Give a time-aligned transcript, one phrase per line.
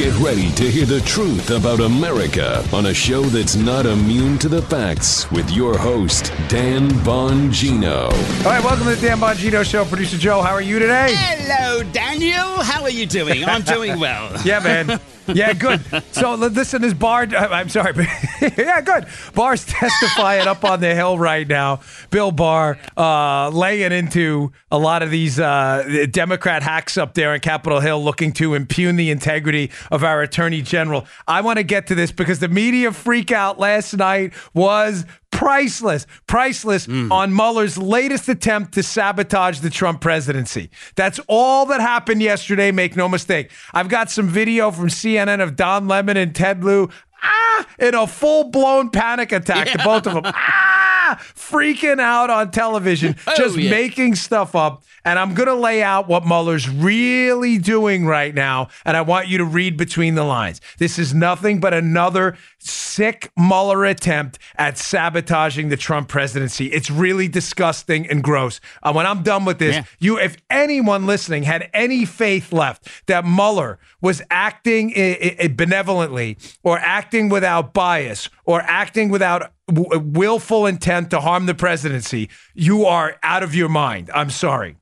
[0.00, 4.48] Get ready to hear the truth about America on a show that's not immune to
[4.48, 8.04] the facts with your host, Dan Bongino.
[8.06, 9.84] All right, welcome to the Dan Bongino Show.
[9.84, 11.12] Producer Joe, how are you today?
[11.14, 12.62] Hello, Daniel.
[12.62, 13.44] How are you doing?
[13.44, 14.30] I'm doing well.
[14.42, 14.98] Yeah, man.
[15.34, 15.80] Yeah, good.
[16.12, 17.22] So li- listen, this Barr.
[17.34, 18.06] I'm sorry, but
[18.58, 19.06] yeah, good.
[19.34, 21.80] Barr's testifying up on the hill right now.
[22.10, 27.40] Bill Barr uh, laying into a lot of these uh, Democrat hacks up there on
[27.40, 31.06] Capitol Hill, looking to impugn the integrity of our Attorney General.
[31.26, 35.04] I want to get to this because the media freak out last night was
[35.40, 40.68] priceless, priceless on Mueller's latest attempt to sabotage the Trump presidency.
[40.96, 42.70] That's all that happened yesterday.
[42.72, 43.50] Make no mistake.
[43.72, 46.90] I've got some video from CNN of Don Lemon and Ted Lieu.
[47.22, 50.24] Ah, in a full blown panic attack to both of them.
[50.26, 53.70] Ah, freaking out on television, just yeah.
[53.70, 54.82] making stuff up.
[55.04, 58.68] And I'm going to lay out what Mueller's really doing right now.
[58.84, 60.60] And I want you to read between the lines.
[60.78, 66.66] This is nothing but another sick Mueller attempt at sabotaging the Trump presidency.
[66.66, 68.60] It's really disgusting and gross.
[68.82, 69.84] Uh, when I'm done with this, Yeah.
[69.98, 76.36] you, if anyone listening had any faith left that Mueller was acting i- i- benevolently
[76.62, 82.28] or acting without bias or acting without w- uh, willful intent to harm the presidency,
[82.54, 84.10] you are out of your mind.
[84.14, 84.76] I'm sorry.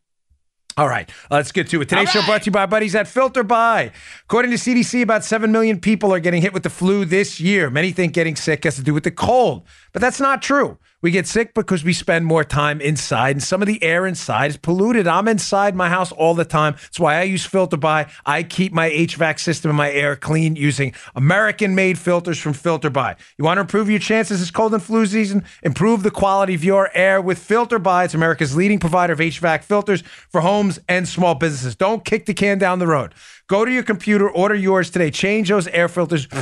[0.76, 1.88] All right, let's get to it.
[1.88, 3.90] Today's All show brought to you by buddies at FilterBuy.
[4.24, 7.68] According to CDC, about 7 million people are getting hit with the flu this year.
[7.68, 10.78] Many think getting sick has to do with the cold, but that's not true.
[11.00, 14.50] We get sick because we spend more time inside, and some of the air inside
[14.50, 15.06] is polluted.
[15.06, 16.72] I'm inside my house all the time.
[16.72, 18.10] That's why I use FilterBuy.
[18.26, 23.16] I keep my HVAC system and my air clean using American made filters from FilterBuy.
[23.36, 25.44] You want to improve your chances this cold and flu season?
[25.62, 28.06] Improve the quality of your air with FilterBuy.
[28.06, 31.76] It's America's leading provider of HVAC filters for homes and small businesses.
[31.76, 33.14] Don't kick the can down the road.
[33.46, 35.12] Go to your computer, order yours today.
[35.12, 36.26] Change those air filters.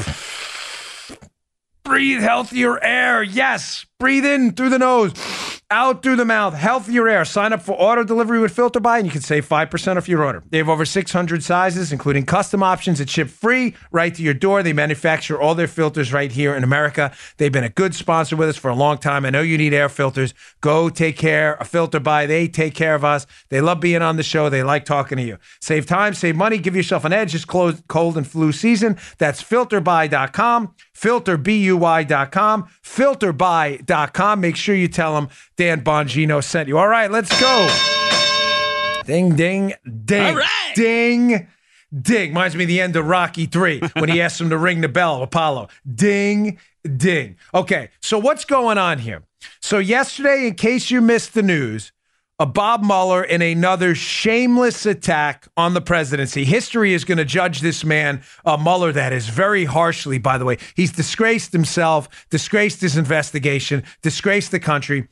[1.84, 3.22] Breathe healthier air.
[3.22, 3.84] Yes.
[3.98, 5.14] Breathe in through the nose,
[5.70, 6.52] out through the mouth.
[6.52, 7.24] Healthier air.
[7.24, 10.44] Sign up for auto delivery with FilterBuy and you can save 5% off your order.
[10.50, 14.62] They have over 600 sizes, including custom options that ship free right to your door.
[14.62, 17.10] They manufacture all their filters right here in America.
[17.38, 19.24] They've been a good sponsor with us for a long time.
[19.24, 20.34] I know you need air filters.
[20.60, 22.28] Go take care of FilterBuy.
[22.28, 23.26] They take care of us.
[23.48, 24.50] They love being on the show.
[24.50, 25.38] They like talking to you.
[25.62, 27.34] Save time, save money, give yourself an edge.
[27.34, 28.98] It's cold and flu season.
[29.16, 32.68] That's filterby.com, filterbuy.com,
[33.86, 34.40] filterbuy.com.
[34.40, 36.78] Make sure you tell them Dan Bongino sent you.
[36.78, 37.68] All right, let's go.
[39.04, 39.74] Ding, ding,
[40.04, 40.26] ding.
[40.26, 40.72] All right.
[40.74, 41.48] Ding,
[42.02, 42.30] ding.
[42.30, 44.88] Reminds me of the end of Rocky 3 when he asked him to ring the
[44.88, 45.68] bell, Apollo.
[45.92, 46.58] Ding,
[46.96, 47.36] ding.
[47.54, 49.22] Okay, so what's going on here?
[49.60, 51.92] So, yesterday, in case you missed the news,
[52.38, 56.44] a Bob Mueller in another shameless attack on the presidency.
[56.44, 60.44] History is going to judge this man, uh, Mueller, that is very harshly, by the
[60.44, 60.58] way.
[60.74, 65.08] He's disgraced himself, disgraced his investigation, disgraced the country.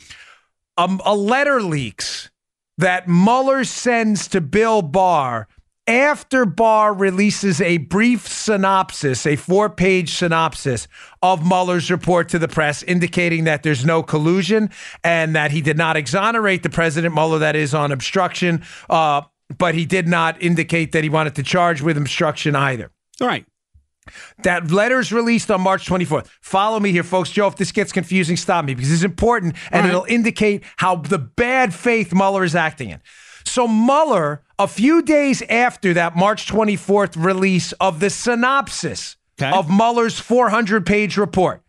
[0.76, 2.30] Um, a letter leaks
[2.76, 5.48] that Mueller sends to Bill Barr
[5.86, 10.88] after Barr releases a brief synopsis, a four page synopsis
[11.22, 14.70] of Mueller's report to the press, indicating that there's no collusion
[15.02, 19.22] and that he did not exonerate the president, Mueller, that is on obstruction, uh,
[19.58, 22.90] but he did not indicate that he wanted to charge with obstruction either.
[23.20, 23.44] All right.
[24.42, 26.28] That letter's released on March 24th.
[26.40, 27.30] Follow me here, folks.
[27.30, 29.88] Joe, if this gets confusing, stop me because it's important and right.
[29.88, 33.00] it'll indicate how the bad faith Mueller is acting in.
[33.44, 39.50] So, Mueller, a few days after that March 24th release of the synopsis Okay.
[39.50, 41.60] of Mueller's 400 page report,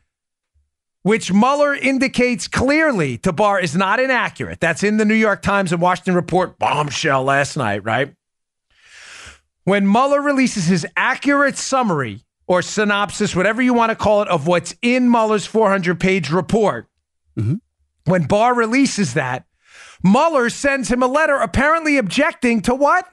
[1.02, 4.59] which Mueller indicates clearly to Barr is not inaccurate.
[4.59, 8.14] That's in the New York Times and Washington Report bombshell last night, right?
[9.64, 14.46] When Mueller releases his accurate summary or synopsis, whatever you want to call it, of
[14.46, 16.88] what's in Mueller's 400 page report,
[17.35, 17.56] mm-hmm.
[18.03, 19.46] when Barr releases that,
[20.04, 23.08] Mueller sends him a letter apparently objecting to what?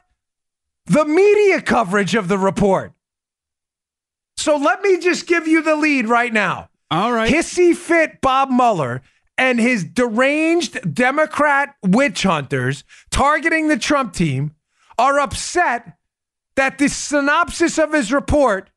[0.86, 2.92] The media coverage of the report.
[4.36, 6.68] So let me just give you the lead right now.
[6.90, 7.32] All right.
[7.32, 9.02] Hissy fit Bob Mueller
[9.38, 14.54] and his deranged Democrat witch hunters targeting the Trump team
[14.98, 15.96] are upset
[16.56, 18.70] that the synopsis of his report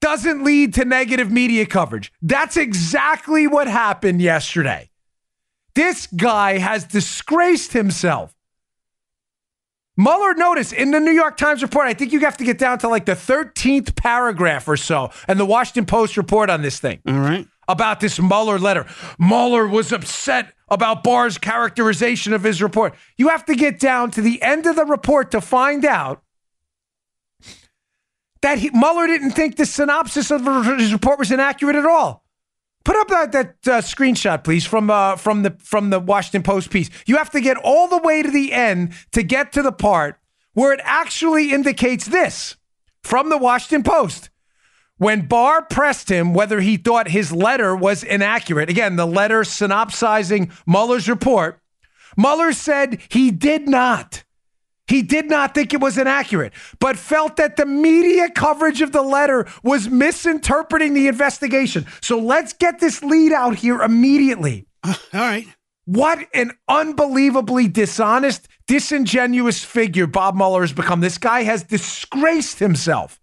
[0.00, 2.12] doesn't lead to negative media coverage.
[2.22, 4.89] That's exactly what happened yesterday.
[5.74, 8.34] This guy has disgraced himself.
[9.96, 12.78] Mueller noticed in the New York Times report, I think you have to get down
[12.78, 17.00] to like the 13th paragraph or so, and the Washington Post report on this thing
[17.06, 17.46] All right.
[17.68, 18.86] about this Mueller letter.
[19.18, 22.94] Mueller was upset about Barr's characterization of his report.
[23.18, 26.22] You have to get down to the end of the report to find out
[28.40, 30.46] that he, Mueller didn't think the synopsis of
[30.78, 32.24] his report was inaccurate at all.
[32.84, 36.70] Put up that that uh, screenshot, please, from uh, from the from the Washington Post
[36.70, 36.88] piece.
[37.06, 40.18] You have to get all the way to the end to get to the part
[40.54, 42.56] where it actually indicates this
[43.02, 44.30] from the Washington Post.
[44.96, 50.50] When Barr pressed him whether he thought his letter was inaccurate, again, the letter synopsizing
[50.66, 51.60] Mueller's report,
[52.16, 54.24] Mueller said he did not.
[54.90, 59.02] He did not think it was inaccurate, but felt that the media coverage of the
[59.02, 61.86] letter was misinterpreting the investigation.
[62.02, 64.66] So let's get this lead out here immediately.
[64.82, 65.46] Uh, all right.
[65.84, 71.00] What an unbelievably dishonest, disingenuous figure Bob Mueller has become.
[71.00, 73.20] This guy has disgraced himself.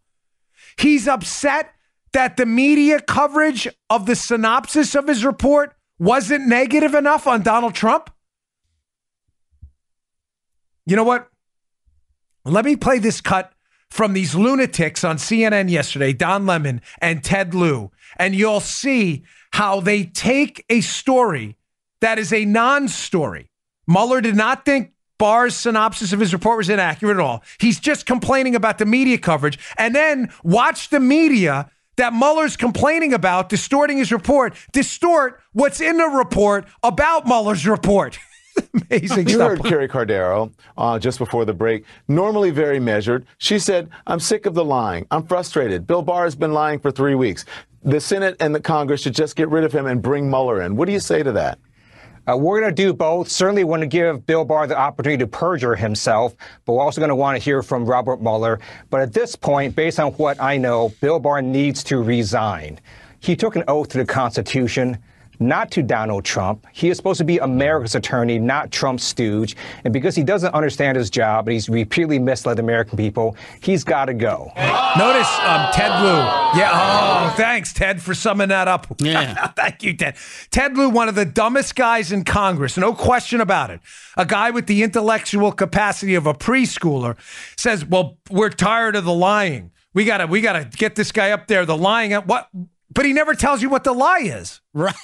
[0.79, 1.73] He's upset
[2.13, 7.75] that the media coverage of the synopsis of his report wasn't negative enough on Donald
[7.75, 8.09] Trump.
[10.85, 11.29] You know what?
[12.47, 13.51] Let me play this cut
[13.89, 19.79] from these lunatics on CNN yesterday, Don Lemon and Ted Lieu, and you'll see how
[19.79, 21.57] they take a story
[22.01, 23.49] that is a non story.
[23.87, 27.43] Mueller did not think Barr's synopsis of his report was inaccurate at all.
[27.59, 29.57] He's just complaining about the media coverage.
[29.77, 35.97] And then watch the media that Mueller's complaining about distorting his report, distort what's in
[35.97, 38.19] the report about Mueller's report.
[38.89, 39.49] Amazing you stuff.
[39.49, 43.25] heard Carrie Cordero uh, just before the break, normally very measured.
[43.37, 45.05] She said, I'm sick of the lying.
[45.11, 45.87] I'm frustrated.
[45.87, 47.45] Bill Barr has been lying for three weeks.
[47.83, 50.75] The Senate and the Congress should just get rid of him and bring Mueller in.
[50.75, 51.59] What do you say to that?
[52.29, 53.29] Uh, we're going to do both.
[53.29, 57.09] Certainly want to give Bill Barr the opportunity to perjure himself, but we're also going
[57.09, 58.59] to want to hear from Robert Mueller.
[58.89, 62.81] But at this point, based on what I know, Bill Barr needs to resign.
[63.19, 64.97] He took an oath to the Constitution
[65.39, 66.65] not to Donald Trump.
[66.71, 69.55] He is supposed to be America's attorney, not Trump's stooge.
[69.83, 73.83] And because he doesn't understand his job and he's repeatedly misled the American people, he's
[73.83, 74.51] got to go.
[74.97, 76.59] Notice um, Ted Lieu.
[76.59, 76.71] Yeah.
[76.73, 78.87] Oh, thanks, Ted, for summing that up.
[78.99, 79.47] Yeah.
[79.55, 80.15] Thank you, Ted.
[80.51, 83.79] Ted Lieu, one of the dumbest guys in Congress, no question about it.
[84.15, 87.17] A guy with the intellectual capacity of a preschooler
[87.55, 89.71] says, "Well, we're tired of the lying.
[89.93, 91.65] We gotta, we gotta get this guy up there.
[91.65, 92.13] The lying.
[92.13, 92.49] What?
[92.91, 94.61] But he never tells you what the lie is.
[94.73, 94.95] Right.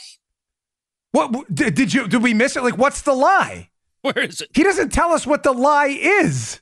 [1.13, 2.07] What did did you?
[2.07, 2.63] Did we miss it?
[2.63, 3.69] Like, what's the lie?
[4.01, 4.49] Where is it?
[4.53, 6.59] He doesn't tell us what the lie is.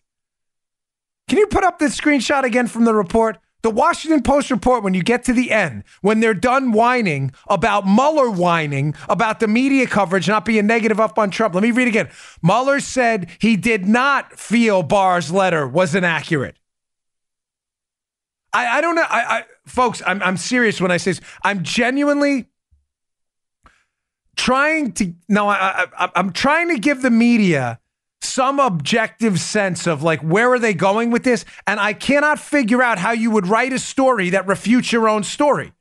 [1.28, 3.40] Can you put up this screenshot again from the report?
[3.62, 7.88] The Washington Post report, when you get to the end, when they're done whining about
[7.88, 11.56] Mueller whining about the media coverage not being negative up on Trump.
[11.56, 12.10] Let me read again.
[12.44, 16.58] Mueller said he did not feel Barr's letter was inaccurate.
[18.52, 19.06] I, I don't know.
[19.08, 21.22] I, I folks, I'm, I'm serious when I say this.
[21.44, 22.48] I'm genuinely
[24.42, 27.80] trying to no I, I i'm trying to give the media
[28.22, 31.46] some objective sense of like where are they going with this?
[31.68, 35.24] And i cannot figure out how you would write a story that refutes your own
[35.24, 35.74] story.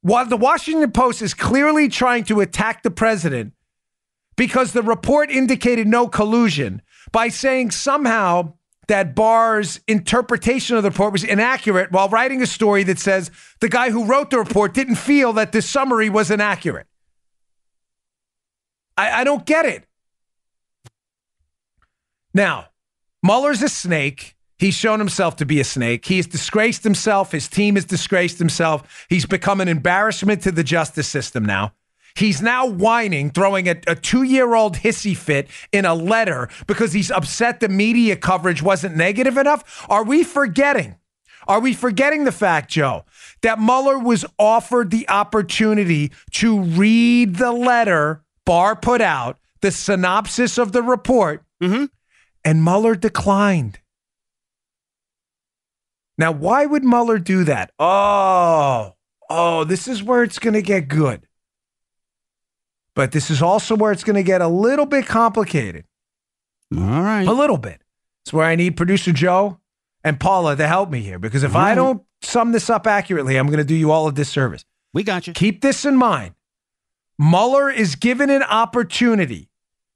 [0.00, 3.52] While the washington post is clearly trying to attack the president
[4.36, 6.80] because the report indicated no collusion
[7.12, 8.54] by saying somehow
[8.88, 13.30] that Barr's interpretation of the report was inaccurate while writing a story that says
[13.60, 16.86] the guy who wrote the report didn't feel that the summary was inaccurate.
[18.96, 19.86] I, I don't get it.
[22.34, 22.66] Now,
[23.22, 24.36] Mueller's a snake.
[24.58, 26.04] He's shown himself to be a snake.
[26.04, 27.32] He has disgraced himself.
[27.32, 29.06] His team has disgraced himself.
[29.08, 31.72] He's become an embarrassment to the justice system now.
[32.14, 36.92] He's now whining, throwing a, a two year old hissy fit in a letter because
[36.92, 39.86] he's upset the media coverage wasn't negative enough.
[39.88, 40.96] Are we forgetting?
[41.48, 43.04] Are we forgetting the fact, Joe,
[43.40, 50.58] that Mueller was offered the opportunity to read the letter Barr put out, the synopsis
[50.58, 51.86] of the report, Mm-hmm.
[52.44, 53.78] and Mueller declined?
[56.18, 57.72] Now, why would Mueller do that?
[57.78, 58.94] Oh,
[59.30, 61.26] oh, this is where it's going to get good.
[62.94, 65.84] But this is also where it's going to get a little bit complicated.
[66.76, 67.26] All right.
[67.26, 67.82] A little bit.
[68.24, 69.58] It's where I need producer Joe
[70.04, 73.46] and Paula to help me here because if I don't sum this up accurately, I'm
[73.46, 74.64] going to do you all a disservice.
[74.94, 75.32] We got you.
[75.32, 76.34] Keep this in mind.
[77.18, 79.48] Mueller is given an opportunity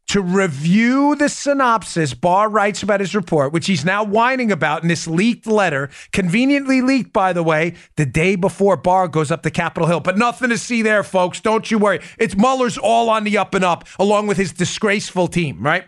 [0.09, 4.89] to review the synopsis Barr writes about his report, which he's now whining about in
[4.89, 9.51] this leaked letter, conveniently leaked, by the way, the day before Barr goes up to
[9.51, 10.01] Capitol Hill.
[10.01, 11.41] But nothing to see there, folks.
[11.41, 12.01] Don't you worry.
[12.19, 15.85] It's Mueller's all on the up and up, along with his disgraceful team, right?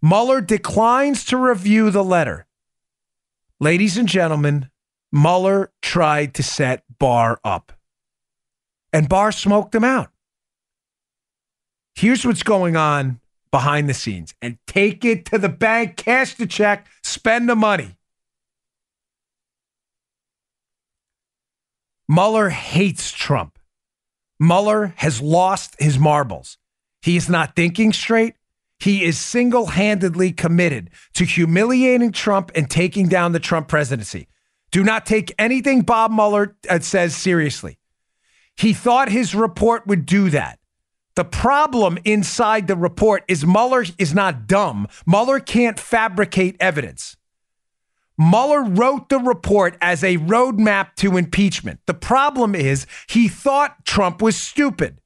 [0.00, 2.46] Mueller declines to review the letter.
[3.58, 4.70] Ladies and gentlemen,
[5.10, 7.72] Mueller tried to set Barr up,
[8.92, 10.10] and Barr smoked him out
[11.96, 16.46] here's what's going on behind the scenes and take it to the bank, cash the
[16.46, 17.96] check, spend the money.
[22.08, 23.58] Mueller hates Trump.
[24.38, 26.58] Mueller has lost his marbles.
[27.02, 28.34] He is not thinking straight.
[28.78, 34.28] He is single handedly committed to humiliating Trump and taking down the Trump presidency.
[34.70, 37.78] Do not take anything Bob Mueller uh, says seriously.
[38.56, 40.55] He thought his report would do that.
[41.16, 44.86] The problem inside the report is Mueller is not dumb.
[45.06, 47.16] Mueller can't fabricate evidence.
[48.18, 51.80] Mueller wrote the report as a roadmap to impeachment.
[51.86, 54.98] The problem is he thought Trump was stupid.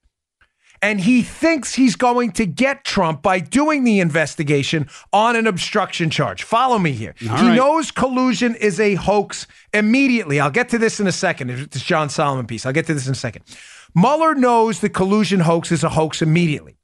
[0.82, 6.08] And he thinks he's going to get Trump by doing the investigation on an obstruction
[6.08, 6.42] charge.
[6.42, 7.14] Follow me here.
[7.28, 7.54] All he right.
[7.54, 10.40] knows collusion is a hoax immediately.
[10.40, 11.50] I'll get to this in a second.
[11.50, 12.64] It's John Solomon piece.
[12.64, 13.44] I'll get to this in a second.
[13.94, 16.76] Mueller knows the collusion hoax is a hoax immediately.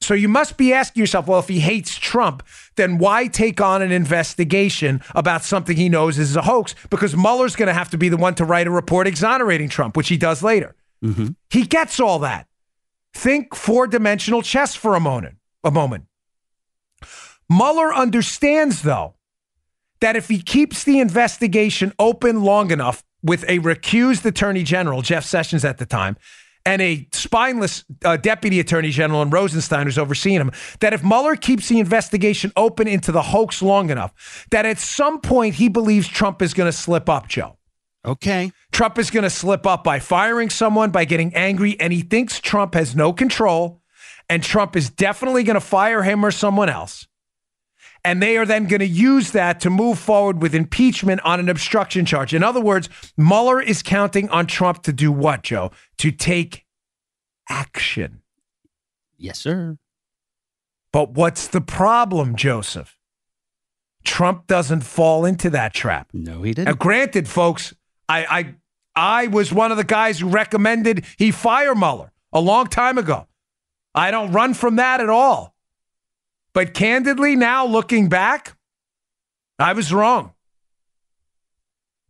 [0.00, 2.42] So you must be asking yourself, well, if he hates Trump,
[2.76, 6.74] then why take on an investigation about something he knows is a hoax?
[6.90, 9.96] Because Mueller's going to have to be the one to write a report exonerating Trump,
[9.96, 10.74] which he does later.
[11.02, 11.28] Mm-hmm.
[11.48, 12.48] He gets all that.
[13.14, 15.36] Think four dimensional chess for a moment.
[15.62, 16.04] A moment.
[17.48, 19.14] Mueller understands, though,
[20.00, 25.24] that if he keeps the investigation open long enough with a recused attorney general, Jeff
[25.24, 26.18] Sessions at the time,
[26.66, 31.36] and a spineless uh, deputy attorney general in Rosenstein who's overseeing him, that if Mueller
[31.36, 36.08] keeps the investigation open into the hoax long enough, that at some point he believes
[36.08, 37.58] Trump is going to slip up, Joe.
[38.06, 38.52] Okay.
[38.72, 42.40] Trump is going to slip up by firing someone, by getting angry, and he thinks
[42.40, 43.80] Trump has no control,
[44.28, 47.06] and Trump is definitely going to fire him or someone else.
[48.04, 51.48] And they are then going to use that to move forward with impeachment on an
[51.48, 52.34] obstruction charge.
[52.34, 55.70] In other words, Mueller is counting on Trump to do what, Joe?
[55.98, 56.66] To take
[57.48, 58.20] action.
[59.16, 59.78] Yes, sir.
[60.92, 62.98] But what's the problem, Joseph?
[64.04, 66.08] Trump doesn't fall into that trap.
[66.12, 66.66] No, he didn't.
[66.66, 67.74] Now, granted, folks,
[68.08, 68.54] I, I
[68.94, 73.26] I was one of the guys who recommended he fire Mueller a long time ago.
[73.94, 75.53] I don't run from that at all.
[76.54, 78.56] But candidly, now looking back,
[79.58, 80.32] I was wrong.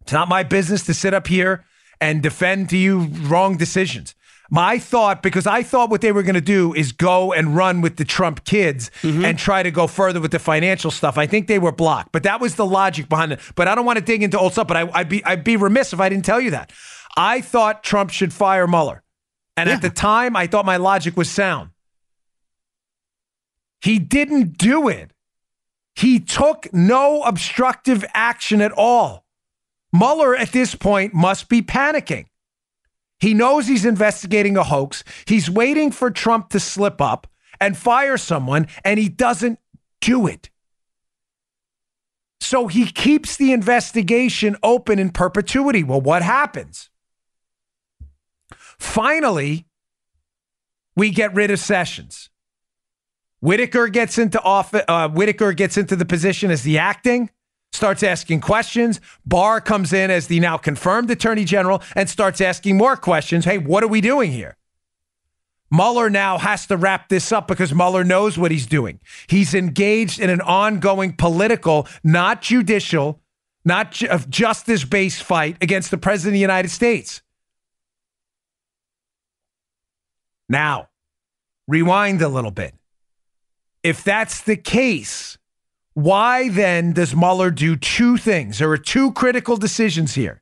[0.02, 1.64] It's not my business to sit up here
[2.00, 4.14] and defend to you wrong decisions.
[4.50, 7.80] My thought, because I thought what they were going to do is go and run
[7.80, 9.24] with the Trump kids mm-hmm.
[9.24, 11.16] and try to go further with the financial stuff.
[11.16, 13.40] I think they were blocked, but that was the logic behind it.
[13.54, 14.68] But I don't want to dig into old stuff.
[14.68, 16.72] But I, I'd be I'd be remiss if I didn't tell you that.
[17.16, 19.02] I thought Trump should fire Mueller,
[19.56, 21.70] and at the time, I thought my logic was sound.
[23.80, 25.12] He didn't do it.
[25.94, 29.24] He took no obstructive action at all.
[29.92, 32.26] Mueller at this point must be panicking.
[33.20, 35.04] He knows he's investigating a hoax.
[35.26, 37.26] He's waiting for Trump to slip up
[37.60, 39.58] and fire someone, and he doesn't
[40.00, 40.50] do it.
[42.40, 45.82] So he keeps the investigation open in perpetuity.
[45.82, 46.90] Well, what happens?
[48.78, 49.66] Finally,
[50.96, 52.28] we get rid of Sessions.
[53.44, 54.84] Whitaker gets into office.
[54.88, 57.28] Uh, Whitaker gets into the position as the acting,
[57.74, 59.02] starts asking questions.
[59.26, 63.44] Barr comes in as the now confirmed attorney general and starts asking more questions.
[63.44, 64.56] Hey, what are we doing here?
[65.70, 68.98] Mueller now has to wrap this up because Mueller knows what he's doing.
[69.26, 73.20] He's engaged in an ongoing political, not judicial,
[73.62, 77.20] not ju- justice-based fight against the president of the United States.
[80.48, 80.88] Now,
[81.68, 82.74] rewind a little bit.
[83.84, 85.36] If that's the case,
[85.92, 88.58] why then does Mueller do two things?
[88.58, 90.40] There are two critical decisions here.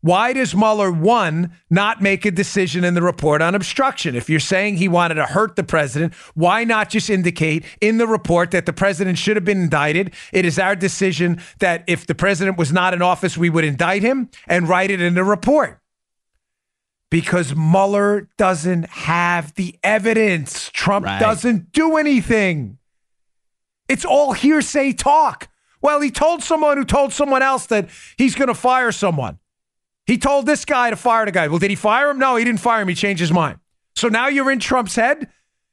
[0.00, 4.16] Why does Mueller, one, not make a decision in the report on obstruction?
[4.16, 8.06] If you're saying he wanted to hurt the president, why not just indicate in the
[8.08, 10.12] report that the president should have been indicted?
[10.32, 14.02] It is our decision that if the president was not in office, we would indict
[14.02, 15.81] him and write it in the report.
[17.12, 20.70] Because Mueller doesn't have the evidence.
[20.72, 21.20] Trump Right.
[21.20, 22.78] doesn't do anything.
[23.86, 25.48] It's all hearsay talk.
[25.82, 29.38] Well, he told someone who told someone else that he's going to fire someone.
[30.06, 31.48] He told this guy to fire the guy.
[31.48, 32.18] Well, did he fire him?
[32.18, 32.88] No, he didn't fire him.
[32.88, 33.58] He changed his mind.
[33.94, 35.28] So now you're in Trump's head.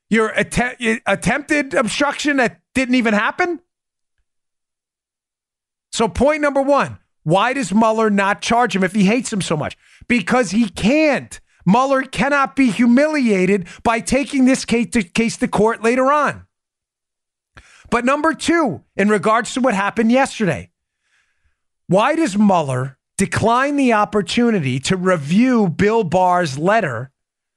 [0.10, 3.62] Your att- attempted obstruction that didn't even happen.
[5.94, 9.58] So, point number one why does Mueller not charge him if he hates him so
[9.58, 9.78] much?
[10.08, 11.40] Because he can't.
[11.66, 16.46] Mueller cannot be humiliated by taking this case to, case to court later on.
[17.90, 20.72] But number two, in regards to what happened yesterday,
[21.88, 27.12] why does Mueller decline the opportunity to review Bill Barr's letter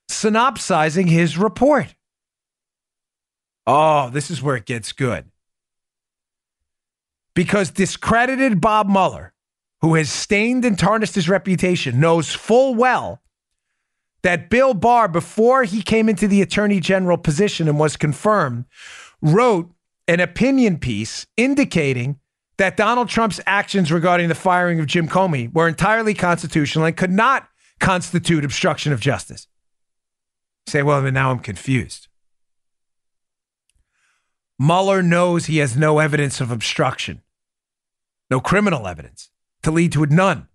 [0.08, 1.94] synopsizing his report?
[3.66, 5.30] Oh, this is where it gets good.
[7.34, 9.31] Because discredited Bob Mueller,
[9.82, 13.20] who has stained and tarnished his reputation, knows full well
[14.22, 18.64] that Bill Barr, before he came into the attorney general position and was confirmed,
[19.20, 19.68] wrote
[20.06, 22.20] an opinion piece indicating
[22.58, 27.10] that Donald Trump's actions regarding the firing of Jim Comey were entirely constitutional and could
[27.10, 27.48] not
[27.80, 29.48] constitute obstruction of justice.
[30.68, 32.06] say, well, now I'm confused.
[34.60, 37.22] Mueller knows he has no evidence of obstruction,
[38.30, 39.31] no criminal evidence
[39.62, 40.48] to lead to it, none.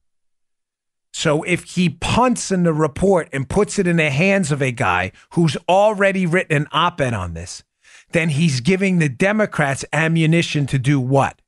[1.13, 4.71] So if he punts in the report and puts it in the hands of a
[4.71, 7.63] guy who's already written an op ed on this,
[8.11, 11.41] then he's giving the Democrats ammunition to do what?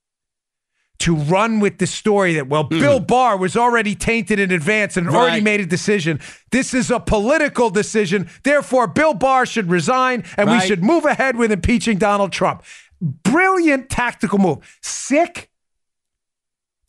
[0.99, 2.79] To run with the story that, well, mm.
[2.79, 5.15] Bill Barr was already tainted in advance and right.
[5.15, 6.19] already made a decision.
[6.51, 8.27] This is a political decision.
[8.43, 10.61] Therefore, Bill Barr should resign and right.
[10.61, 12.63] we should move ahead with impeaching Donald Trump.
[12.99, 14.79] Brilliant tactical move.
[14.81, 15.48] Sick,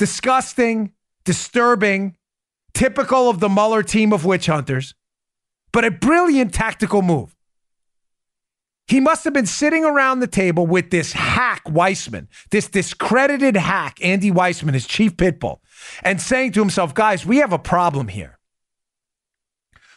[0.01, 0.93] disgusting,
[1.27, 2.17] disturbing,
[2.73, 4.95] typical of the Mueller team of witch hunters,
[5.73, 7.37] but a brilliant tactical move.
[8.87, 13.99] He must have been sitting around the table with this hack Weissmann, this discredited hack,
[14.03, 15.59] Andy Weissmann, his chief pitbull,
[16.03, 18.39] and saying to himself, guys, we have a problem here.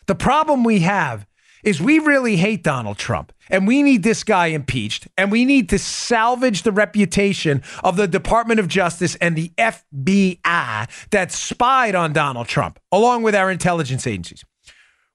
[0.07, 1.25] The problem we have
[1.63, 5.69] is we really hate Donald Trump and we need this guy impeached and we need
[5.69, 12.13] to salvage the reputation of the Department of Justice and the FBI that spied on
[12.13, 14.43] Donald Trump along with our intelligence agencies.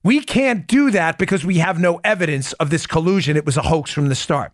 [0.05, 3.37] We can't do that because we have no evidence of this collusion.
[3.37, 4.53] It was a hoax from the start.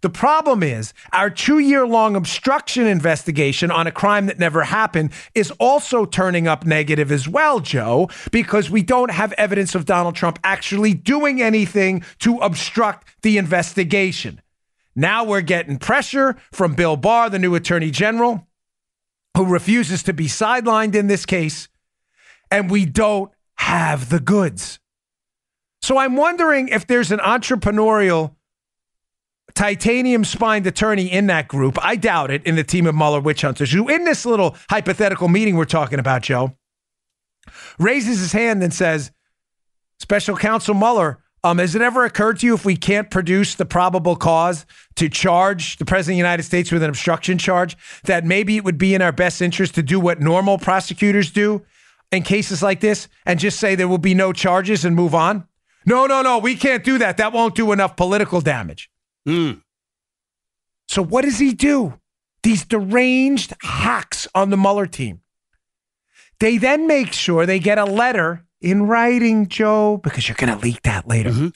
[0.00, 5.10] The problem is our two year long obstruction investigation on a crime that never happened
[5.34, 10.14] is also turning up negative as well, Joe, because we don't have evidence of Donald
[10.14, 14.40] Trump actually doing anything to obstruct the investigation.
[14.94, 18.46] Now we're getting pressure from Bill Barr, the new attorney general,
[19.36, 21.68] who refuses to be sidelined in this case.
[22.50, 24.78] And we don't have the goods.
[25.82, 28.34] So I'm wondering if there's an entrepreneurial
[29.58, 31.84] titanium spined attorney in that group.
[31.84, 35.26] I doubt it in the team of Mueller witch hunters who, in this little hypothetical
[35.26, 36.56] meeting we're talking about, Joe,
[37.76, 39.10] raises his hand and says,
[39.98, 43.64] Special Counsel Mueller, um, has it ever occurred to you if we can't produce the
[43.64, 48.24] probable cause to charge the President of the United States with an obstruction charge, that
[48.24, 51.64] maybe it would be in our best interest to do what normal prosecutors do
[52.12, 55.48] in cases like this and just say there will be no charges and move on?
[55.84, 57.16] No, no, no, we can't do that.
[57.16, 58.88] That won't do enough political damage.
[59.28, 59.62] Mm.
[60.88, 62.00] So what does he do?
[62.42, 65.20] These deranged hacks on the Mueller team.
[66.40, 70.64] They then make sure they get a letter in writing, Joe, because you're going to
[70.64, 71.30] leak that later.
[71.30, 71.48] Mm-hmm.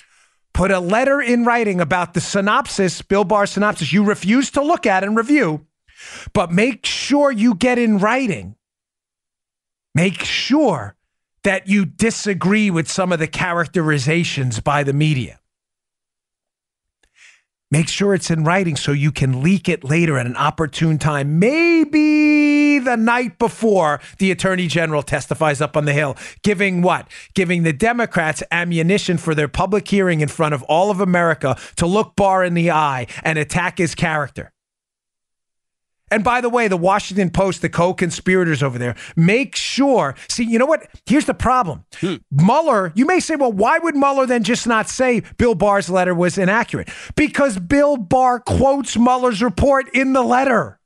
[0.53, 3.93] Put a letter in writing about the synopsis, Bill Barr synopsis.
[3.93, 5.67] You refuse to look at and review,
[6.35, 8.57] but make sure you get in writing
[9.95, 10.97] Make sure
[11.45, 15.39] that you disagree with some of the characterizations by the media.
[17.73, 21.39] Make sure it's in writing so you can leak it later at an opportune time.
[21.39, 27.09] Maybe the night before the attorney general testifies up on the Hill, giving what?
[27.33, 31.87] Giving the Democrats ammunition for their public hearing in front of all of America to
[31.87, 34.52] look Barr in the eye and attack his character.
[36.13, 40.15] And by the way, the Washington Post, the co conspirators over there, make sure.
[40.29, 40.87] See, you know what?
[41.07, 41.85] Here's the problem.
[41.97, 42.17] Hmm.
[42.31, 46.15] Mueller, you may say, well, why would Mueller then just not say Bill Barr's letter
[46.15, 46.91] was inaccurate?
[47.17, 50.79] Because Bill Barr quotes Mueller's report in the letter.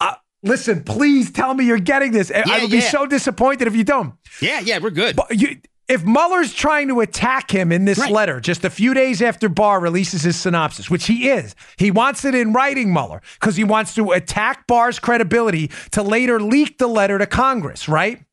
[0.00, 2.30] Uh, listen, please tell me you're getting this.
[2.30, 2.78] Yeah, I would yeah.
[2.78, 4.14] be so disappointed if you don't.
[4.40, 5.14] Yeah, yeah, we're good.
[5.14, 8.10] But you, if Mueller's trying to attack him in this right.
[8.10, 12.24] letter just a few days after Barr releases his synopsis, which he is, he wants
[12.24, 16.86] it in writing, Mueller, because he wants to attack Barr's credibility to later leak the
[16.86, 18.24] letter to Congress, right?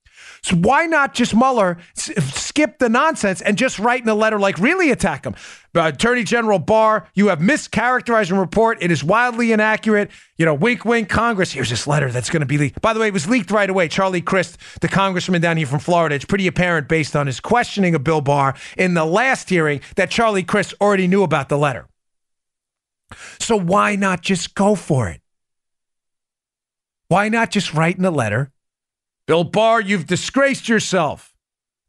[0.44, 4.58] So why not just Mueller skip the nonsense and just write in a letter like
[4.58, 5.36] really attack him?
[5.76, 8.80] Uh, Attorney General Barr, you have mischaracterized a report.
[8.82, 10.10] It is wildly inaccurate.
[10.38, 11.52] You know, wink, wink, Congress.
[11.52, 12.82] Here's this letter that's going to be leaked.
[12.82, 13.88] By the way, it was leaked right away.
[13.88, 17.94] Charlie Crist, the congressman down here from Florida, it's pretty apparent based on his questioning
[17.94, 21.88] of Bill Barr in the last hearing that Charlie Crist already knew about the letter.
[23.40, 25.22] So why not just go for it?
[27.10, 28.51] Why not just write in a letter
[29.28, 31.34] Bill Barr, you've disgraced yourself.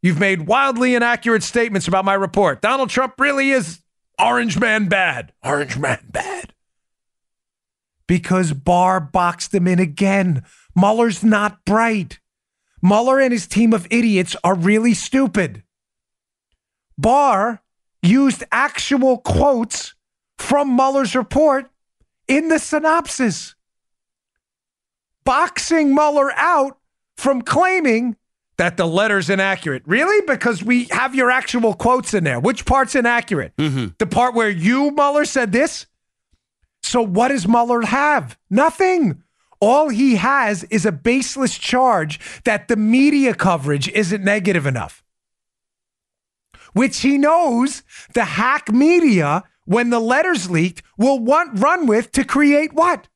[0.01, 2.61] You've made wildly inaccurate statements about my report.
[2.61, 3.79] Donald Trump really is
[4.19, 5.33] Orange Man bad.
[5.43, 6.53] Orange Man bad.
[8.07, 10.43] Because Barr boxed him in again.
[10.75, 12.19] Mueller's not bright.
[12.81, 15.63] Mueller and his team of idiots are really stupid.
[16.97, 17.61] Barr
[18.01, 19.95] used actual quotes
[20.37, 21.71] from Mueller's report
[22.27, 23.55] in the synopsis.
[25.23, 26.77] boxing Mueller out
[27.17, 28.15] from claiming
[28.57, 29.83] that the letter's inaccurate.
[29.85, 30.25] Really?
[30.25, 32.39] Because we have your actual quotes in there.
[32.39, 33.55] Which part's inaccurate?
[33.57, 33.87] Mm-hmm.
[33.97, 35.87] The part where you, Mueller, said this?
[36.81, 38.37] So what does Mueller have?
[38.49, 39.23] Nothing.
[39.59, 45.03] All he has is a baseless charge that the media coverage isn't negative enough.
[46.73, 52.23] Which he knows the hack media, when the letters leaked, will want run with to
[52.23, 53.07] create what?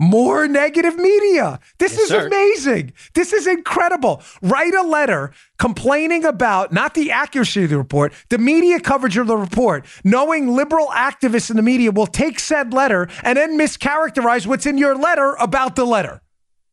[0.00, 1.60] More negative media.
[1.78, 2.26] This Yes, is sir.
[2.26, 2.92] amazing.
[3.14, 4.22] This is incredible.
[4.42, 9.28] Write a letter complaining about not the accuracy of the report, the media coverage of
[9.28, 14.46] the report, knowing liberal activists in the media will take said letter and then mischaracterize
[14.46, 16.20] what's in your letter about the letter.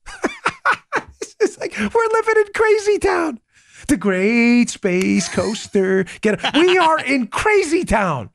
[1.39, 3.39] it's like we're living in crazy town.
[3.87, 6.05] The great space coaster.
[6.21, 8.29] Get we are in crazy town.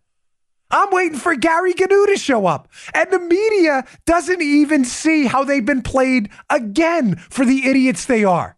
[0.76, 2.68] I'm waiting for Gary Gnu to show up.
[2.92, 8.24] And the media doesn't even see how they've been played again for the idiots they
[8.24, 8.56] are.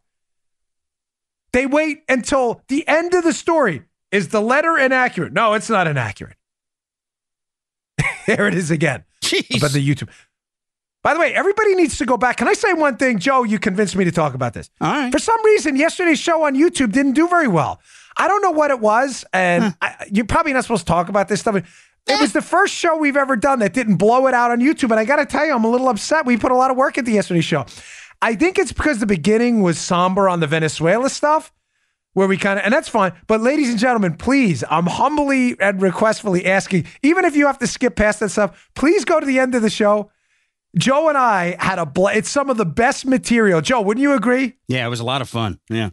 [1.52, 3.84] They wait until the end of the story.
[4.10, 5.32] Is the letter inaccurate?
[5.32, 6.36] No, it's not inaccurate.
[8.26, 9.04] there it is again.
[9.22, 9.58] Jeez.
[9.58, 10.08] About the YouTube.
[11.04, 12.38] By the way, everybody needs to go back.
[12.38, 13.18] Can I say one thing?
[13.18, 14.70] Joe, you convinced me to talk about this.
[14.80, 15.12] All right.
[15.12, 17.80] For some reason, yesterday's show on YouTube didn't do very well.
[18.16, 21.28] I don't know what it was, and I, you're probably not supposed to talk about
[21.28, 21.87] this stuff.
[22.08, 22.40] It was eh.
[22.40, 25.04] the first show we've ever done that didn't blow it out on YouTube, and I
[25.04, 26.26] got to tell you, I'm a little upset.
[26.26, 27.66] We put a lot of work into yesterday's show.
[28.20, 31.52] I think it's because the beginning was somber on the Venezuela stuff,
[32.14, 33.12] where we kind of, and that's fine.
[33.26, 37.66] But ladies and gentlemen, please, I'm humbly and requestfully asking, even if you have to
[37.66, 40.10] skip past that stuff, please go to the end of the show.
[40.76, 43.60] Joe and I had a bl- it's some of the best material.
[43.60, 44.54] Joe, wouldn't you agree?
[44.68, 45.58] yeah, it was a lot of fun.
[45.70, 45.90] Yeah.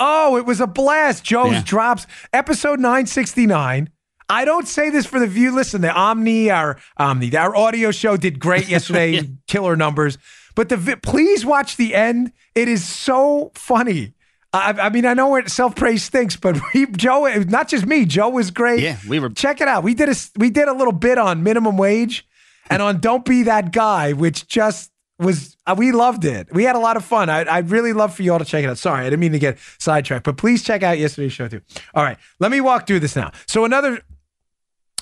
[0.00, 1.24] Oh, it was a blast.
[1.24, 1.62] Joe's Yeah.
[1.64, 3.90] drops, episode 969.
[4.30, 5.54] I don't say this for the view.
[5.54, 10.16] Listen, the Omni, our Omni, our audio show did great yesterday, killer numbers.
[10.54, 12.32] But the vi- please watch the end.
[12.54, 14.14] It is so funny.
[14.52, 18.04] I, I mean, I know it self praise stinks, but we, Joe, not just me,
[18.04, 18.80] Joe was great.
[18.80, 19.82] Yeah, we were- Check it out.
[19.84, 22.26] We did a we did a little bit on minimum wage
[22.70, 26.48] and on don't be that guy, which just was uh, we loved it.
[26.52, 27.28] We had a lot of fun.
[27.30, 28.78] I, I'd really love for you all to check it out.
[28.78, 31.60] Sorry, I didn't mean to get sidetracked, but please check out yesterday's show too.
[31.94, 33.30] All right, let me walk through this now.
[33.46, 34.00] So another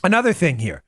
[0.02, 0.82] another thing here.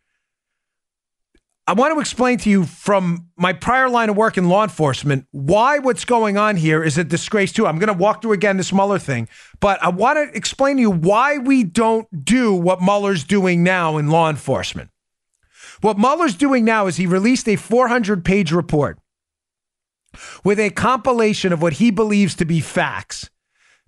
[1.66, 5.26] I want to explain to you from my prior line of work in law enforcement
[5.30, 7.64] why what's going on here is a disgrace too.
[7.64, 9.28] I'm going to walk through again this Mueller thing,
[9.60, 13.98] but I want to explain to you why we don't do what Mueller's doing now
[13.98, 14.90] in law enforcement.
[15.80, 18.98] What Mueller's doing now is he released a 400 page report
[20.42, 23.30] with a compilation of what he believes to be facts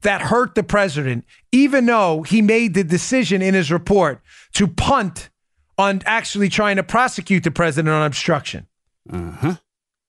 [0.02, 4.20] that hurt the president, even though he made the decision in his report
[4.54, 5.30] to punt
[5.78, 8.66] on actually trying to prosecute the president on obstruction.
[9.10, 9.56] Uh-huh.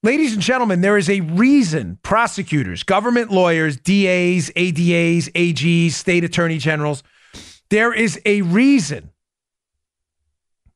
[0.04, 6.58] Ladies and gentlemen, there is a reason prosecutors, government lawyers, DAs, ADAs, AGs, state attorney
[6.58, 7.04] generals,
[7.70, 9.12] there is a reason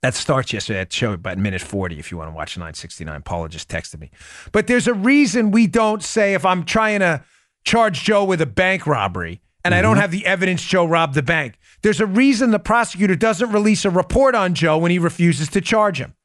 [0.02, 0.80] that starts yesterday.
[0.80, 3.22] That show about minute 40 if you want to watch 969.
[3.24, 4.12] Paula just texted me.
[4.52, 7.24] But there's a reason we don't say if I'm trying to
[7.68, 11.22] charge Joe with a bank robbery and I don't have the evidence Joe robbed the
[11.22, 11.60] bank.
[11.82, 15.60] There's a reason the prosecutor doesn't release a report on Joe when he refuses to
[15.60, 16.16] charge him.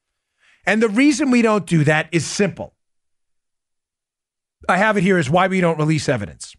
[0.65, 2.75] And the reason we don't do that is simple.
[4.69, 6.55] I have it here is why we don't release evidence.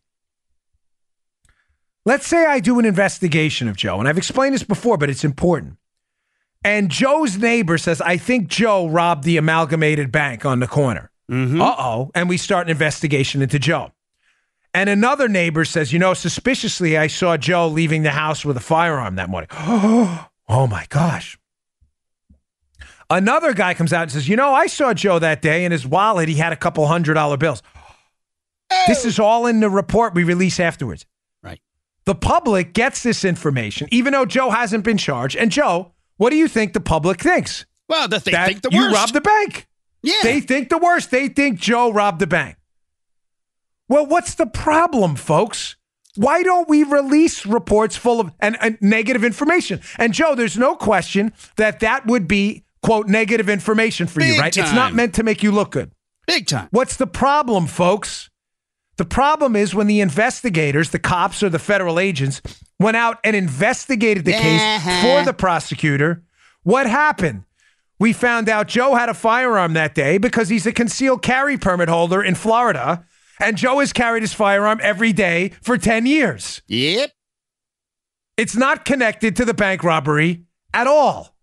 [2.05, 5.23] Let's say I do an investigation of Joe, and I've explained this before, but it's
[5.23, 5.77] important.
[6.65, 11.11] And Joe's neighbor says, I think Joe robbed the amalgamated bank on the corner.
[11.61, 12.11] Uh oh.
[12.13, 13.92] And we start an investigation into Joe.
[14.73, 18.61] And another neighbor says, You know, suspiciously, I saw Joe leaving the house with a
[18.61, 19.49] firearm that morning.
[19.53, 21.37] oh my gosh.
[23.09, 25.85] Another guy comes out and says, You know, I saw Joe that day in his
[25.85, 26.27] wallet.
[26.29, 27.61] He had a couple hundred dollar bills.
[28.87, 31.05] This is all in the report we release afterwards.
[31.43, 31.59] Right.
[32.05, 35.35] The public gets this information, even though Joe hasn't been charged.
[35.35, 37.67] And Joe, what do you think the public thinks?
[37.87, 39.67] Well, that they that think the you robbed the bank.
[40.01, 40.15] yeah.
[40.23, 41.11] They think the worst.
[41.11, 42.55] They think Joe robbed the bank.
[43.89, 45.75] Well, what's the problem, folks?
[46.15, 49.81] Why don't we release reports full of and, and negative information?
[49.97, 54.39] And Joe, there's no question that that would be quote negative information for you, Big
[54.39, 54.57] right?
[54.57, 55.91] It's not meant to make you look good.
[56.27, 56.67] Big time.
[56.71, 58.29] What's the problem, folks?
[58.97, 62.41] The problem is when the investigators, the cops or the federal agents,
[62.79, 65.01] went out and investigated the case Uh-huh.
[65.01, 66.21] for the prosecutor.
[66.61, 67.43] What happened?
[67.99, 71.89] We found out Joe had a firearm that day because he's a concealed carry permit
[71.89, 73.03] holder in Florida.
[73.39, 76.61] And Joe has carried his firearm every day for 10 years.
[76.67, 77.11] Yep.
[78.37, 80.43] It's not connected to the bank robbery
[80.73, 81.35] at all.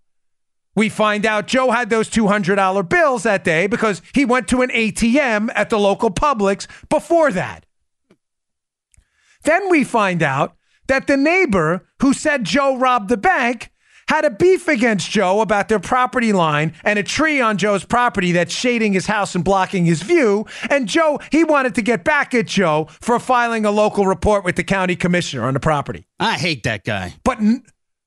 [0.77, 4.71] We find out Joe had those $200 bills that day because he went to an
[4.71, 7.67] ATM at the local Publix before that.
[9.43, 13.71] Then we find out that the neighbor who said Joe robbed the bank
[14.11, 18.33] had a beef against Joe about their property line and a tree on Joe's property
[18.33, 20.47] that's shading his house and blocking his view.
[20.69, 24.57] And Joe, he wanted to get back at Joe for filing a local report with
[24.57, 26.09] the county commissioner on the property.
[26.19, 27.15] I hate that guy.
[27.23, 27.39] But,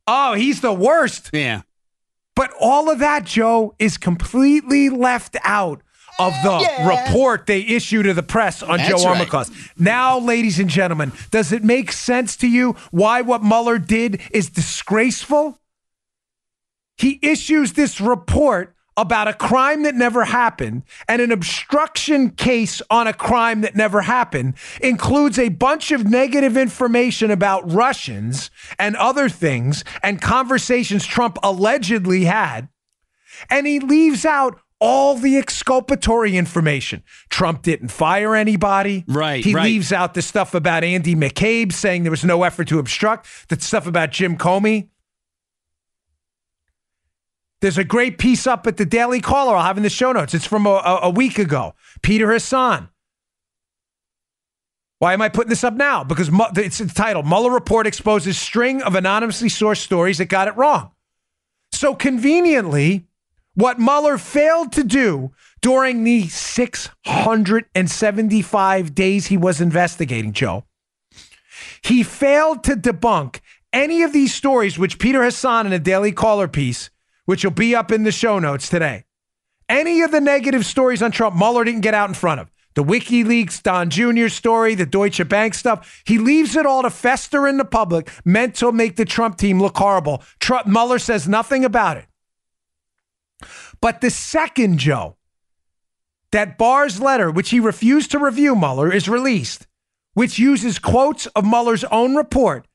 [0.06, 1.30] oh, he's the worst.
[1.32, 1.62] Yeah.
[2.36, 5.84] But all of that, Joe, is completely left out
[6.20, 7.06] of the oh, yeah.
[7.06, 9.26] report they issue to the press on That's Joe right.
[9.26, 9.72] Armacost.
[9.80, 14.50] Now, ladies and gentlemen, does it make sense to you why what Mueller did is
[14.50, 15.60] disgraceful?
[17.04, 23.08] He issues this report about a crime that never happened and an obstruction case on
[23.08, 29.28] a crime that never happened includes a bunch of negative information about Russians and other
[29.28, 32.70] things and conversations Trump allegedly had.
[33.50, 37.04] And he leaves out all the exculpatory information.
[37.30, 39.04] Trump didn't fire anybody.
[39.10, 39.44] Right.
[39.44, 39.64] He right.
[39.66, 43.60] leaves out the stuff about Andy McCabe saying there was no effort to obstruct, the
[43.60, 44.90] stuff about Jim Comey
[47.64, 50.34] there's a great piece up at the Daily Caller I'll have in the show notes.
[50.34, 51.76] It's from a, a, a week ago.
[52.02, 52.90] Peter Hasson.
[55.00, 56.04] Why am I putting this up now?
[56.04, 60.92] Because it's entitled Mueller Report Exposes String of Anonymously Sourced Stories That Got It Wrong.
[61.72, 63.08] So conveniently,
[63.56, 70.66] what Mueller failed to do during the 675 days he was investigating, Joe,
[71.82, 73.40] he failed to debunk
[73.72, 76.90] any of these stories which Peter Hasson in a Daily Caller piece
[77.26, 79.06] which will be up in the show notes today.
[79.70, 82.52] Any of the negative stories on Trump, Mueller didn't get out in front of.
[82.76, 84.30] The WikiLeaks, Don Jr.
[84.30, 86.02] story, the Deutsche Bank stuff.
[86.06, 89.62] He leaves it all to fester in the public, meant to make the Trump team
[89.62, 90.24] look horrible.
[90.40, 92.06] Trump, Mueller says nothing about it.
[93.80, 95.18] But the second, Joe,
[96.32, 99.68] that Barr's letter, which he refused to review Mueller, is released,
[100.14, 102.66] which uses quotes of Mueller's own report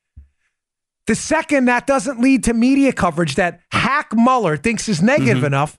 [1.09, 5.47] the second that doesn't lead to media coverage that hack Mueller thinks is negative mm-hmm.
[5.47, 5.79] enough,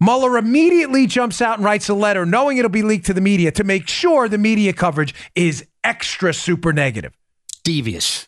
[0.00, 3.52] Mueller immediately jumps out and writes a letter knowing it'll be leaked to the media
[3.52, 7.16] to make sure the media coverage is extra super negative.
[7.62, 8.26] Devious.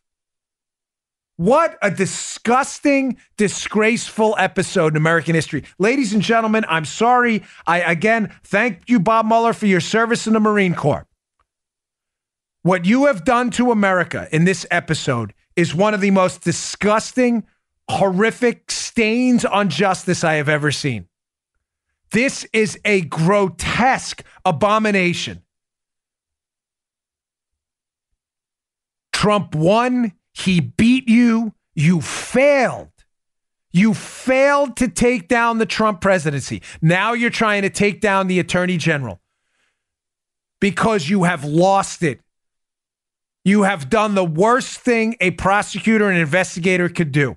[1.38, 5.64] What a disgusting, disgraceful episode in American history.
[5.80, 7.42] Ladies and gentlemen, I'm sorry.
[7.66, 11.04] I again thank you, Bob Mueller, for your service in the Marine Corps.
[12.62, 17.44] What you have done to America in this episode is one of the most disgusting,
[17.88, 21.08] horrific stains on justice I have ever seen.
[22.10, 25.42] This is a grotesque abomination.
[29.12, 30.12] Trump won.
[30.34, 31.54] He beat you.
[31.74, 32.88] You failed.
[33.72, 36.60] You failed to take down the Trump presidency.
[36.82, 39.20] Now you're trying to take down the attorney general
[40.60, 42.20] because you have lost it.
[43.44, 47.36] You have done the worst thing a prosecutor and investigator could do.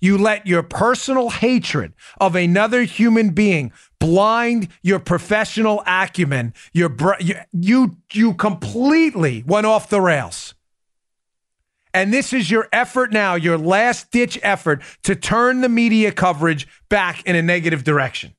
[0.00, 6.52] You let your personal hatred of another human being blind your professional acumen.
[6.72, 6.94] Your
[7.52, 10.54] you you completely went off the rails.
[11.94, 16.66] And this is your effort now, your last ditch effort to turn the media coverage
[16.88, 18.34] back in a negative direction.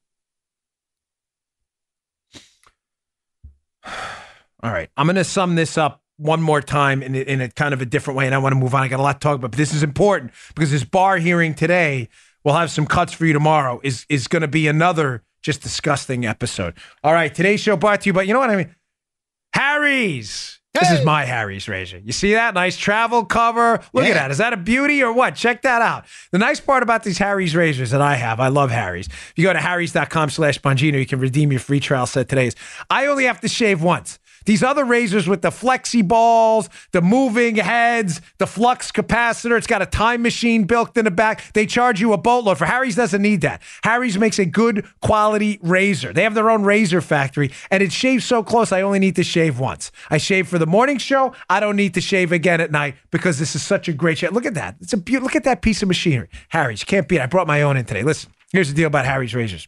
[4.61, 7.73] All right, I'm going to sum this up one more time in, in a kind
[7.73, 8.83] of a different way, and I want to move on.
[8.83, 11.53] I got a lot to talk about, but this is important because this Barr hearing
[11.53, 12.09] today,
[12.43, 16.25] we'll have some cuts for you tomorrow, is is going to be another just disgusting
[16.25, 16.73] episode.
[17.03, 18.75] All right, today's show brought to you by, you know what I mean?
[19.53, 20.59] Harry's.
[20.73, 21.99] This is my Harry's razor.
[21.99, 22.53] You see that?
[22.53, 23.79] Nice travel cover.
[23.93, 24.09] Look yeah.
[24.09, 24.31] at that.
[24.31, 25.35] Is that a beauty or what?
[25.35, 26.03] Check that out.
[26.33, 29.07] The nice part about these Harry's razors that I have, I love Harry's.
[29.07, 32.51] If you go to harrys.com slash Bongino, you can redeem your free trial set today.
[32.89, 34.19] I only have to shave once.
[34.45, 39.81] These other razors with the flexi balls, the moving heads, the flux capacitor, it's got
[39.81, 41.53] a time machine built in the back.
[41.53, 42.65] They charge you a boatload for.
[42.65, 43.61] Harry's doesn't need that.
[43.83, 46.13] Harry's makes a good quality razor.
[46.13, 48.71] They have their own razor factory, and it shaves so close.
[48.71, 49.91] I only need to shave once.
[50.09, 51.33] I shave for the morning show.
[51.49, 54.31] I don't need to shave again at night because this is such a great shave.
[54.31, 54.75] Look at that.
[54.81, 56.29] It's a be- look at that piece of machinery.
[56.49, 57.17] Harry's can't beat.
[57.17, 57.21] It.
[57.21, 58.03] I brought my own in today.
[58.03, 59.67] Listen, here's the deal about Harry's razors.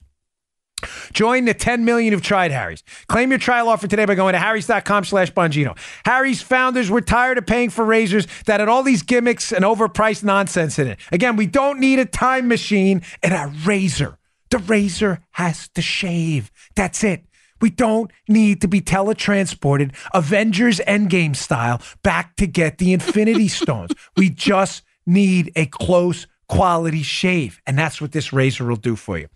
[1.12, 2.84] Join the 10 million who've tried Harry's.
[3.08, 5.78] Claim your trial offer today by going to harrys.com slash Bongino.
[6.06, 10.24] Harry's founders were tired of paying for razors that had all these gimmicks and overpriced
[10.24, 11.00] nonsense in it.
[11.12, 14.18] Again, we don't need a time machine and a razor.
[14.50, 16.52] The razor has to shave.
[16.76, 17.24] That's it.
[17.60, 23.92] We don't need to be teletransported Avengers Endgame style back to get the Infinity Stones.
[24.16, 27.60] we just need a close quality shave.
[27.66, 29.28] And that's what this razor will do for you.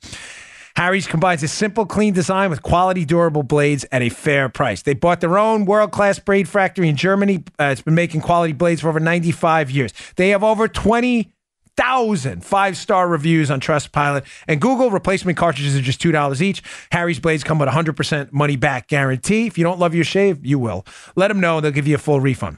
[0.75, 4.81] Harry's combines a simple, clean design with quality, durable blades at a fair price.
[4.81, 7.43] They bought their own world class braid factory in Germany.
[7.59, 9.93] Uh, it's been making quality blades for over 95 years.
[10.15, 14.25] They have over 20,000 five star reviews on Trustpilot.
[14.47, 16.63] And Google replacement cartridges are just $2 each.
[16.91, 19.47] Harry's blades come with a 100% money back guarantee.
[19.47, 20.85] If you don't love your shave, you will.
[21.15, 22.57] Let them know, they'll give you a full refund.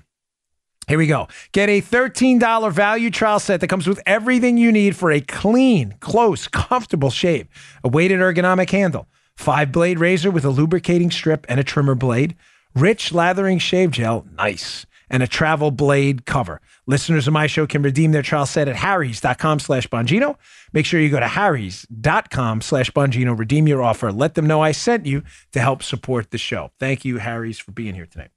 [0.87, 1.27] Here we go.
[1.53, 5.95] Get a $13 value trial set that comes with everything you need for a clean,
[6.01, 7.47] close, comfortable shave.
[7.83, 12.35] A weighted ergonomic handle, five blade razor with a lubricating strip and a trimmer blade,
[12.75, 16.59] rich lathering shave gel, nice, and a travel blade cover.
[16.85, 20.35] Listeners of my show can redeem their trial set at harrys.com slash Bongino.
[20.73, 24.11] Make sure you go to harrys.com slash Bongino, redeem your offer.
[24.11, 26.71] Let them know I sent you to help support the show.
[26.77, 28.27] Thank you, Harry's, for being here today.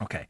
[0.00, 0.28] Okay.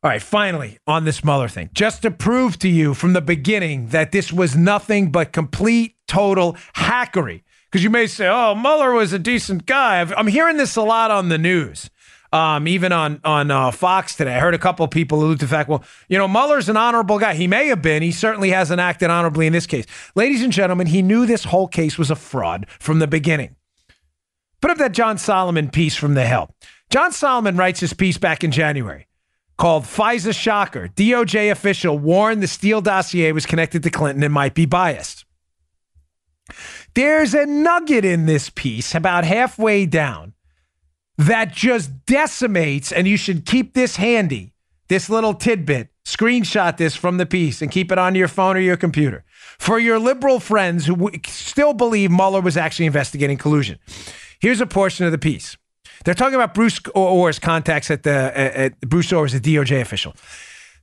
[0.00, 3.88] All right, finally, on this Mueller thing, just to prove to you from the beginning
[3.88, 7.42] that this was nothing but complete, total hackery.
[7.64, 9.98] Because you may say, oh, Mueller was a decent guy.
[10.00, 11.90] i am hearing this a lot on the news,
[12.32, 14.36] um, even on, on uh, Fox today.
[14.36, 17.18] I heard a couple people allude to the fact, well, you know, Mueller's an honorable
[17.18, 17.34] guy.
[17.34, 18.00] He may have been.
[18.00, 19.84] He certainly hasn't acted honorably in this case.
[20.14, 23.56] Ladies and gentlemen, he knew this whole case was a fraud from the beginning.
[24.60, 26.54] Put up that John Solomon piece from The Hill.
[26.88, 29.07] John Solomon writes his piece back in January
[29.58, 30.88] called FISA Shocker.
[30.88, 35.24] DOJ official warned the Steele dossier was connected to Clinton and might be biased.
[36.94, 40.32] There's a nugget in this piece about halfway down
[41.18, 44.54] that just decimates, and you should keep this handy,
[44.88, 45.90] this little tidbit.
[46.04, 49.24] Screenshot this from the piece and keep it on your phone or your computer.
[49.58, 53.78] For your liberal friends who still believe Mueller was actually investigating collusion,
[54.40, 55.58] here's a portion of the piece.
[56.04, 60.14] They're talking about Bruce Ohr's contacts at the at Bruce Ohr is a DOJ official.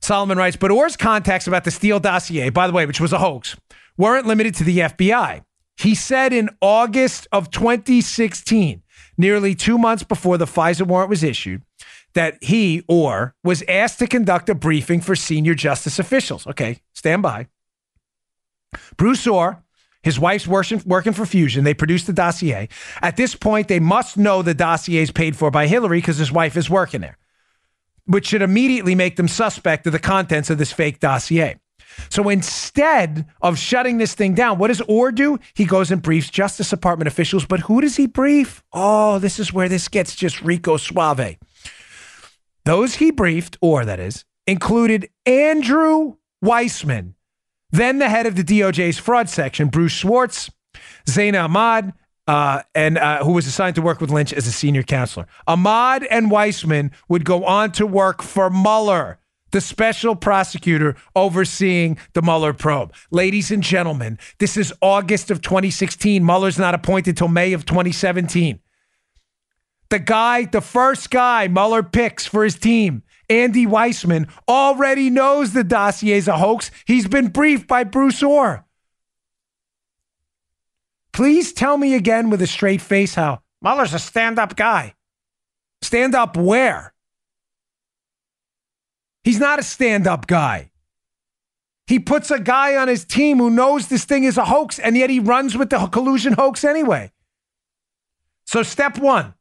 [0.00, 3.18] Solomon writes, but Ohr's contacts about the Steele dossier, by the way, which was a
[3.18, 3.56] hoax,
[3.96, 5.42] weren't limited to the FBI.
[5.78, 8.82] He said in August of 2016,
[9.18, 11.62] nearly two months before the FISA warrant was issued,
[12.14, 16.46] that he Ohr was asked to conduct a briefing for senior justice officials.
[16.46, 17.48] Okay, stand by.
[18.96, 19.62] Bruce Ohr
[20.06, 21.64] his wife's working, for Fusion.
[21.64, 22.68] They produced the dossier.
[23.02, 26.30] At this point, they must know the dossier is paid for by Hillary because his
[26.30, 27.18] wife is working there,
[28.04, 31.56] which should immediately make them suspect of the contents of this fake dossier.
[32.08, 35.40] So instead of shutting this thing down, what does Ohr do?
[35.54, 37.44] He goes and briefs Justice Department officials.
[37.44, 38.62] But who does he brief?
[38.72, 41.36] Oh, this is where this gets just Rico Suave.
[42.64, 47.14] Those he briefed, or that is, included Andrew Weissmann,
[47.76, 50.50] then the head of the DOJ's fraud section, Bruce Swartz,
[51.08, 51.92] Zainab Ahmad,
[52.26, 55.26] uh, and uh, who was assigned to work with Lynch as a senior counselor.
[55.46, 59.18] Ahmad and Weissmann would go on to work for Mueller,
[59.52, 62.92] the special prosecutor overseeing the Mueller probe.
[63.10, 66.24] Ladies and gentlemen, this is August of 2016.
[66.24, 68.60] Mueller's not appointed till May of 2017.
[69.88, 75.64] The guy, the first guy Mueller picks for his team Andy Weissmann, already knows the
[75.64, 76.70] dossier is a hoax.
[76.86, 78.64] He's been briefed by Bruce Ohr.
[81.12, 84.94] Please tell me again with a straight face how Mueller's a stand up guy.
[85.82, 86.92] Stand up where?
[89.24, 90.70] He's not a stand up guy.
[91.86, 94.96] He puts a guy on his team who knows this thing is a hoax, and
[94.96, 97.12] yet he runs with the collusion hoax anyway.
[98.44, 99.34] So, step one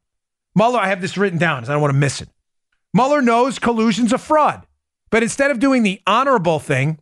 [0.56, 2.30] Mueller, I have this written down, because I don't want to miss it.
[2.96, 4.66] Mueller knows collusion's a fraud.
[5.10, 6.98] But instead of doing the honorable thing,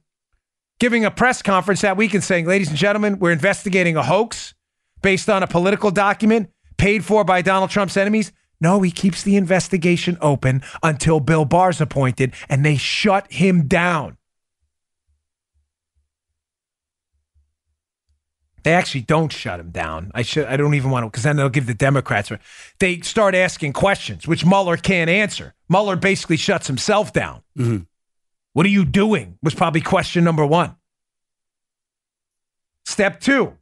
[0.79, 4.55] giving a press conference that week and saying, ladies and gentlemen, we're investigating a hoax
[5.03, 8.31] based on a political document paid for by Donald Trump's enemies.
[8.59, 14.17] No, he keeps the investigation open until Bill Barr's appointed and they shut him down.
[18.63, 20.11] They actually don't shut him down.
[20.13, 20.45] I should.
[20.45, 22.31] I don't even want to because then they'll give the Democrats.
[22.79, 25.53] They start asking questions, which Mueller can't answer.
[25.69, 27.41] Mueller basically shuts himself down.
[27.57, 27.83] Mm-hmm.
[28.53, 29.37] What are you doing?
[29.43, 30.75] Was probably question number one.
[32.85, 33.53] Step two,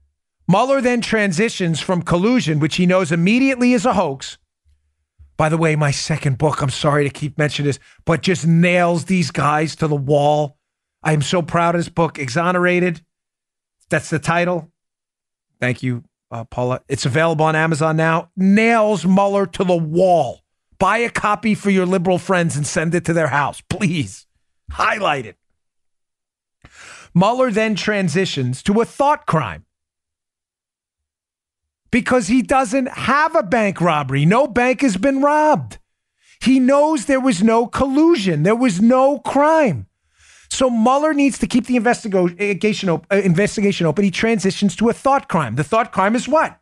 [0.47, 4.38] Mueller then transitions from collusion, which he knows immediately is a hoax.
[5.38, 9.05] By the way, my second book, I'm sorry to keep mentioning this, but just nails
[9.05, 10.57] these guys to the wall.
[11.03, 13.03] I am so proud of this book, Exonerated.
[13.89, 14.71] That's the title.
[15.62, 16.82] Thank you, uh, Paula.
[16.89, 18.32] It's available on Amazon now.
[18.36, 20.41] Nails Mueller to the wall.
[20.80, 24.26] Buy a copy for your liberal friends and send it to their house, please.
[24.72, 25.38] Highlight it.
[27.14, 29.66] Mueller then transitions to a thought crime
[31.91, 34.26] because he doesn't have a bank robbery.
[34.26, 35.78] No bank has been robbed.
[36.41, 39.86] He knows there was no collusion, there was no crime.
[40.62, 44.03] So Mueller needs to keep the investigation, op- uh, investigation open.
[44.03, 45.55] He transitions to a thought crime.
[45.55, 46.59] The thought crime is what?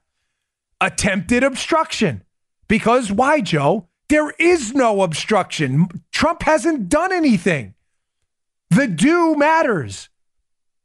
[0.79, 2.23] Attempted obstruction.
[2.69, 3.89] Because why, Joe?
[4.07, 5.89] There is no obstruction.
[6.13, 7.73] Trump hasn't done anything.
[8.69, 10.07] The do matters,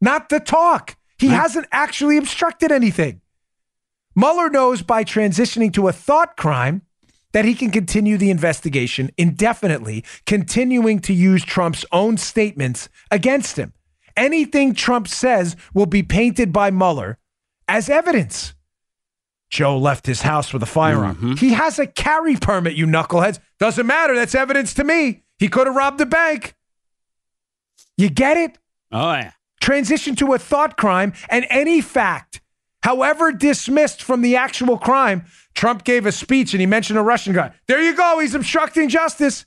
[0.00, 0.96] not the talk.
[1.16, 3.20] He hasn't actually obstructed anything.
[4.16, 6.82] Mueller knows by transitioning to a thought crime
[7.34, 13.74] that he can continue the investigation indefinitely, continuing to use Trump's own statements against him.
[14.16, 17.18] Anything Trump says will be painted by Mueller
[17.66, 18.54] as evidence.
[19.50, 21.16] Joe left his house with a firearm.
[21.16, 21.32] Mm-hmm.
[21.34, 23.40] He has a carry permit, you knuckleheads.
[23.58, 24.14] Doesn't matter.
[24.14, 25.24] That's evidence to me.
[25.38, 26.54] He could have robbed a bank.
[27.96, 28.58] You get it?
[28.92, 29.32] Oh, yeah.
[29.60, 32.40] Transition to a thought crime and any fact,
[32.84, 35.24] however dismissed from the actual crime,
[35.54, 37.50] Trump gave a speech and he mentioned a Russian guy.
[37.66, 38.18] There you go.
[38.18, 39.46] He's obstructing justice.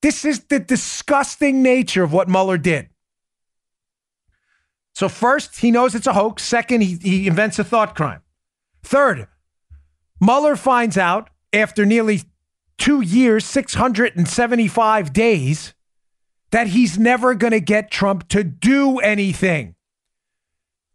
[0.00, 2.88] This is the disgusting nature of what Mueller did.
[4.94, 6.42] So, first, he knows it's a hoax.
[6.42, 8.22] Second, he, he invents a thought crime.
[8.82, 9.28] Third,
[10.18, 12.22] Mueller finds out after nearly
[12.78, 15.74] two years, 675 days,
[16.50, 19.75] that he's never going to get Trump to do anything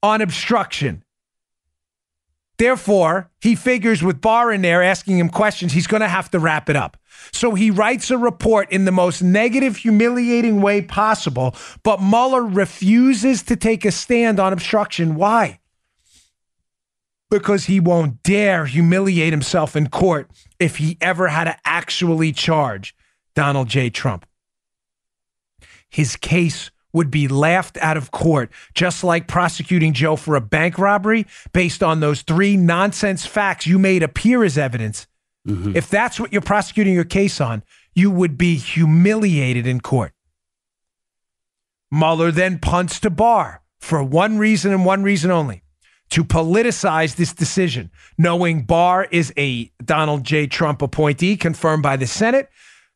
[0.03, 1.03] on obstruction.
[2.57, 6.39] Therefore, he figures with Barr in there asking him questions, he's going to have to
[6.39, 6.95] wrap it up.
[7.31, 13.41] So he writes a report in the most negative, humiliating way possible, but Mueller refuses
[13.43, 15.15] to take a stand on obstruction.
[15.15, 15.59] Why?
[17.31, 20.29] Because he won't dare humiliate himself in court
[20.59, 22.95] if he ever had to actually charge
[23.33, 23.89] Donald J.
[23.89, 24.25] Trump.
[25.89, 30.77] His case would be laughed out of court, just like prosecuting Joe for a bank
[30.77, 35.07] robbery based on those three nonsense facts you made appear as evidence.
[35.47, 35.75] Mm-hmm.
[35.75, 37.63] If that's what you're prosecuting your case on,
[37.93, 40.13] you would be humiliated in court.
[41.91, 45.63] Mueller then punts to Barr for one reason and one reason only
[46.11, 50.45] to politicize this decision, knowing Barr is a Donald J.
[50.45, 52.49] Trump appointee confirmed by the Senate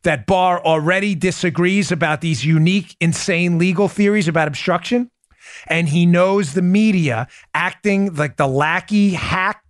[0.06, 5.12] that Barr already disagrees about these unique, insane legal theories about obstruction.
[5.68, 9.64] And he knows the media acting like the lackey hack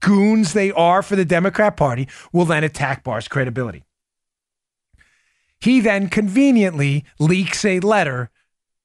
[0.00, 3.84] goons they are for the Democrat Party will then attack Barr's credibility.
[5.60, 8.30] He then conveniently leaks a letter,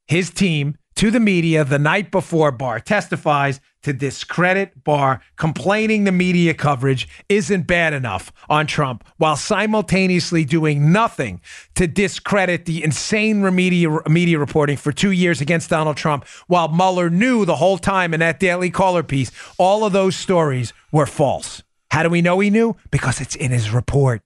[0.08, 6.12] his team, to the media the night before Barr testifies to discredit Barr, complaining the
[6.12, 11.42] media coverage isn't bad enough on Trump, while simultaneously doing nothing
[11.76, 17.10] to discredit the insane media, media reporting for two years against Donald Trump, while Mueller
[17.10, 21.64] knew the whole time in that Daily Caller piece all of those stories were false.
[21.90, 22.76] How do we know he knew?
[22.90, 24.22] Because it's in his report.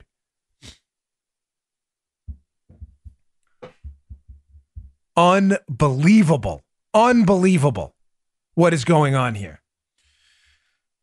[5.17, 6.61] Unbelievable.
[6.93, 7.94] Unbelievable
[8.55, 9.61] what is going on here.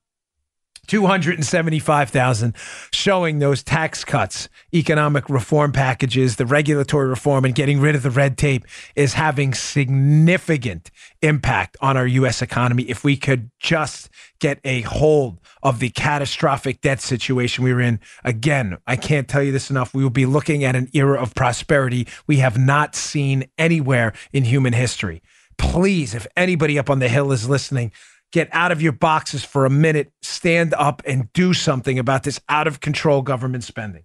[0.89, 2.55] 275,000
[2.91, 8.09] showing those tax cuts, economic reform packages, the regulatory reform and getting rid of the
[8.09, 8.65] red tape
[8.95, 10.89] is having significant
[11.21, 14.09] impact on our US economy if we could just
[14.39, 17.99] get a hold of the catastrophic debt situation we were in.
[18.23, 19.93] Again, I can't tell you this enough.
[19.93, 24.45] We will be looking at an era of prosperity we have not seen anywhere in
[24.45, 25.21] human history.
[25.59, 27.91] Please, if anybody up on the Hill is listening,
[28.31, 32.39] get out of your boxes for a minute, stand up and do something about this
[32.49, 34.03] out of control government spending.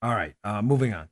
[0.00, 1.08] All right, uh, moving on.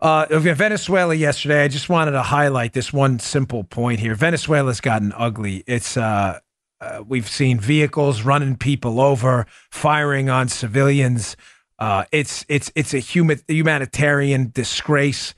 [0.00, 4.14] Uh, Venezuela yesterday, I just wanted to highlight this one simple point here.
[4.14, 5.62] Venezuela's gotten ugly.
[5.66, 6.40] It's uh,
[6.80, 11.36] uh, we've seen vehicles running people over, firing on civilians.
[11.78, 15.34] Uh, it's it's it's a human humanitarian disgrace.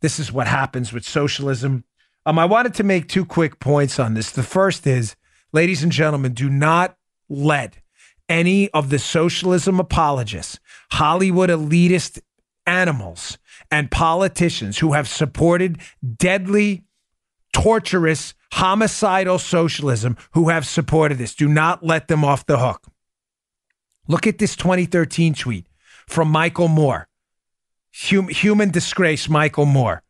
[0.00, 1.84] This is what happens with socialism.
[2.26, 4.32] Um, I wanted to make two quick points on this.
[4.32, 5.14] The first is,
[5.52, 6.96] ladies and gentlemen, do not
[7.28, 7.78] let
[8.28, 10.58] any of the socialism apologists,
[10.90, 12.20] Hollywood elitist
[12.66, 13.38] animals,
[13.70, 15.78] and politicians who have supported
[16.16, 16.84] deadly
[17.52, 21.32] torturous, homicidal socialism who have supported this.
[21.32, 22.88] Do not let them off the hook.
[24.08, 25.68] Look at this 2013 tweet
[26.08, 27.08] from Michael Moore,
[27.94, 30.02] hum, human disgrace Michael Moore,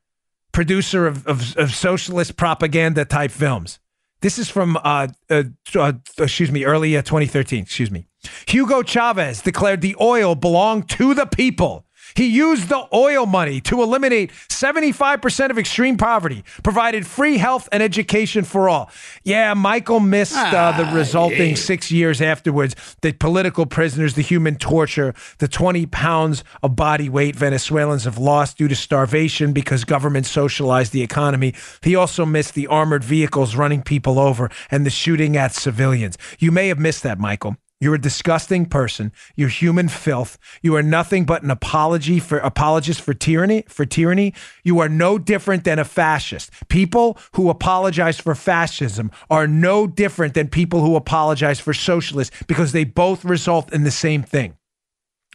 [0.56, 3.78] producer of, of, of socialist propaganda type films.
[4.22, 5.42] This is from, uh, uh,
[5.74, 7.64] uh, excuse me, early uh, 2013.
[7.64, 8.06] Excuse me.
[8.46, 11.84] Hugo Chavez declared the oil belonged to the people.
[12.16, 17.82] He used the oil money to eliminate 75% of extreme poverty, provided free health and
[17.82, 18.90] education for all.
[19.22, 21.56] Yeah, Michael missed uh, the resulting yeah.
[21.56, 22.74] six years afterwards.
[23.02, 28.56] The political prisoners, the human torture, the 20 pounds of body weight Venezuelans have lost
[28.56, 31.54] due to starvation because government socialized the economy.
[31.82, 36.16] He also missed the armored vehicles running people over and the shooting at civilians.
[36.38, 37.56] You may have missed that, Michael.
[37.78, 39.12] You're a disgusting person.
[39.34, 40.38] You're human filth.
[40.62, 43.64] You are nothing but an apology for apologist for tyranny.
[43.68, 44.32] For tyranny,
[44.64, 46.50] you are no different than a fascist.
[46.68, 52.72] People who apologize for fascism are no different than people who apologize for socialists because
[52.72, 54.56] they both result in the same thing.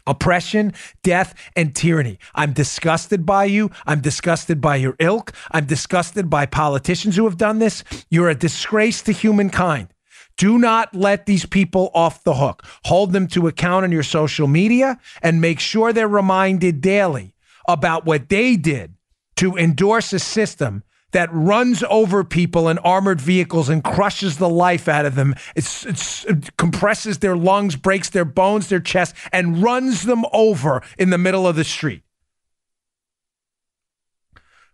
[0.04, 0.72] Oppression,
[1.04, 2.18] death, and tyranny.
[2.34, 3.70] I'm disgusted by you.
[3.86, 5.32] I'm disgusted by your ilk.
[5.52, 7.84] I'm disgusted by politicians who have done this.
[8.10, 9.94] You're a disgrace to humankind.
[10.42, 12.64] Do not let these people off the hook.
[12.86, 17.36] Hold them to account on your social media and make sure they're reminded daily
[17.68, 18.94] about what they did
[19.36, 20.82] to endorse a system
[21.12, 25.36] that runs over people in armored vehicles and crushes the life out of them.
[25.54, 30.82] It's, it's, it compresses their lungs, breaks their bones, their chest, and runs them over
[30.98, 32.02] in the middle of the street.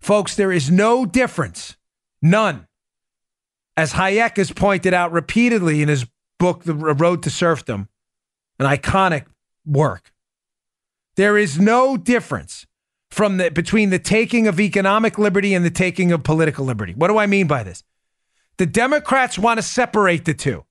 [0.00, 1.76] Folks, there is no difference,
[2.22, 2.67] none,
[3.78, 6.04] as Hayek has pointed out repeatedly in his
[6.40, 7.88] book, The Road to Serfdom,
[8.58, 9.26] an iconic
[9.64, 10.12] work,
[11.14, 12.66] there is no difference
[13.08, 16.92] from the, between the taking of economic liberty and the taking of political liberty.
[16.92, 17.84] What do I mean by this?
[18.56, 20.64] The Democrats want to separate the two.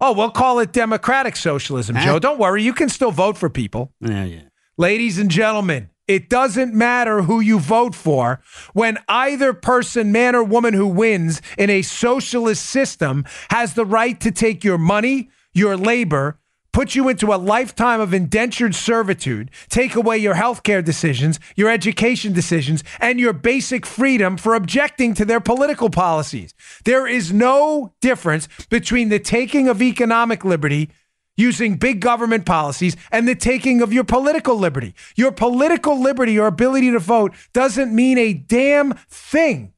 [0.00, 2.16] Oh, we'll call it democratic socialism, Joe.
[2.16, 2.18] Eh.
[2.20, 3.92] Don't worry, you can still vote for people.
[4.00, 4.42] Yeah, yeah.
[4.78, 8.40] Ladies and gentlemen, it doesn't matter who you vote for
[8.72, 14.20] when either person, man or woman who wins in a socialist system has the right
[14.20, 16.38] to take your money, your labor,
[16.72, 22.32] put you into a lifetime of indentured servitude, take away your healthcare decisions, your education
[22.32, 26.52] decisions, and your basic freedom for objecting to their political policies.
[26.84, 30.90] There is no difference between the taking of economic liberty
[31.36, 34.94] using big government policies and the taking of your political liberty.
[35.16, 39.72] Your political liberty, your ability to vote, doesn't mean a damn thing.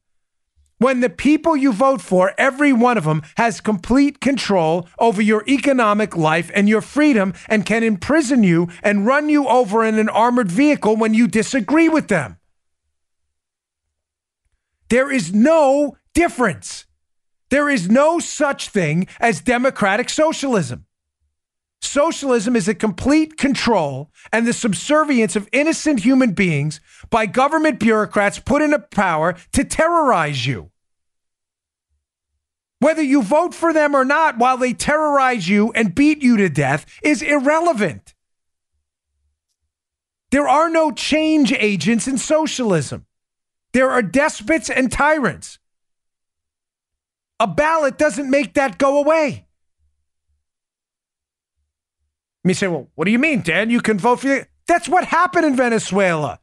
[0.79, 5.43] When the people you vote for, every one of them has complete control over your
[5.47, 10.09] economic life and your freedom and can imprison you and run you over in an
[10.09, 12.37] armored vehicle when you disagree with them.
[14.89, 16.85] There is no difference.
[17.49, 20.86] There is no such thing as democratic socialism.
[21.81, 28.39] Socialism is a complete control and the subservience of innocent human beings by government bureaucrats
[28.39, 30.71] put into power to terrorize you.
[32.79, 36.49] Whether you vote for them or not while they terrorize you and beat you to
[36.49, 38.13] death is irrelevant.
[40.29, 43.05] There are no change agents in socialism.
[43.73, 45.57] There are despots and tyrants.
[47.39, 49.46] A ballot doesn't make that go away.
[52.49, 53.69] You say, well, what do you mean, Dan?
[53.69, 54.45] You can vote for you.
[54.67, 56.39] That's what happened in Venezuela.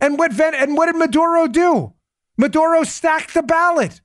[0.00, 1.94] And what, Ven- and what did Maduro do?
[2.36, 4.00] Maduro stacked the ballot.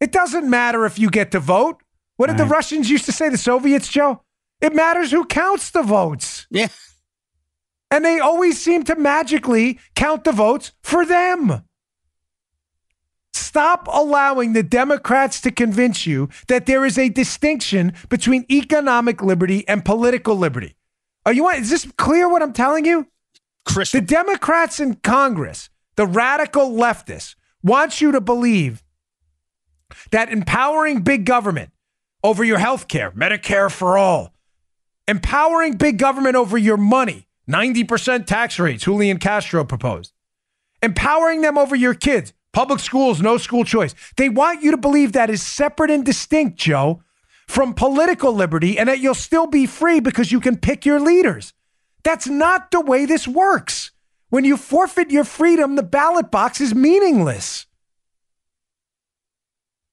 [0.00, 1.82] It doesn't matter if you get to vote.
[2.16, 2.38] What did right.
[2.48, 4.22] the Russians used to say, the Soviets, Joe?
[4.60, 6.46] It matters who counts the votes.
[6.50, 6.68] Yeah.
[7.90, 11.64] And they always seem to magically count the votes for them.
[13.34, 19.66] Stop allowing the Democrats to convince you that there is a distinction between economic liberty
[19.66, 20.76] and political liberty.
[21.26, 23.08] Are you is this clear what I'm telling you?
[23.64, 24.00] Crystal.
[24.00, 28.84] The Democrats in Congress, the radical leftists, want you to believe
[30.12, 31.72] that empowering big government
[32.22, 34.32] over your health care, Medicare for all,
[35.08, 40.12] empowering big government over your money, 90% tax rates, Julian Castro proposed,
[40.82, 43.94] empowering them over your kids, Public schools, no school choice.
[44.16, 47.02] They want you to believe that is separate and distinct, Joe,
[47.48, 51.52] from political liberty and that you'll still be free because you can pick your leaders.
[52.04, 53.90] That's not the way this works.
[54.30, 57.66] When you forfeit your freedom, the ballot box is meaningless.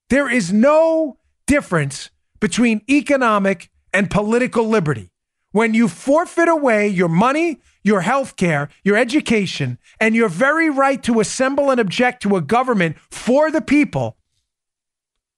[0.10, 5.11] There is no difference between economic and political liberty.
[5.52, 11.02] When you forfeit away your money, your health care, your education, and your very right
[11.04, 14.18] to assemble and object to a government for the people,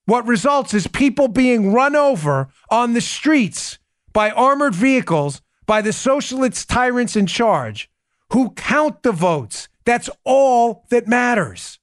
[0.05, 3.79] what results is people being run over on the streets
[4.11, 7.89] by armored vehicles by the socialist tyrants in charge
[8.31, 9.69] who count the votes.
[9.85, 11.79] That's all that matters.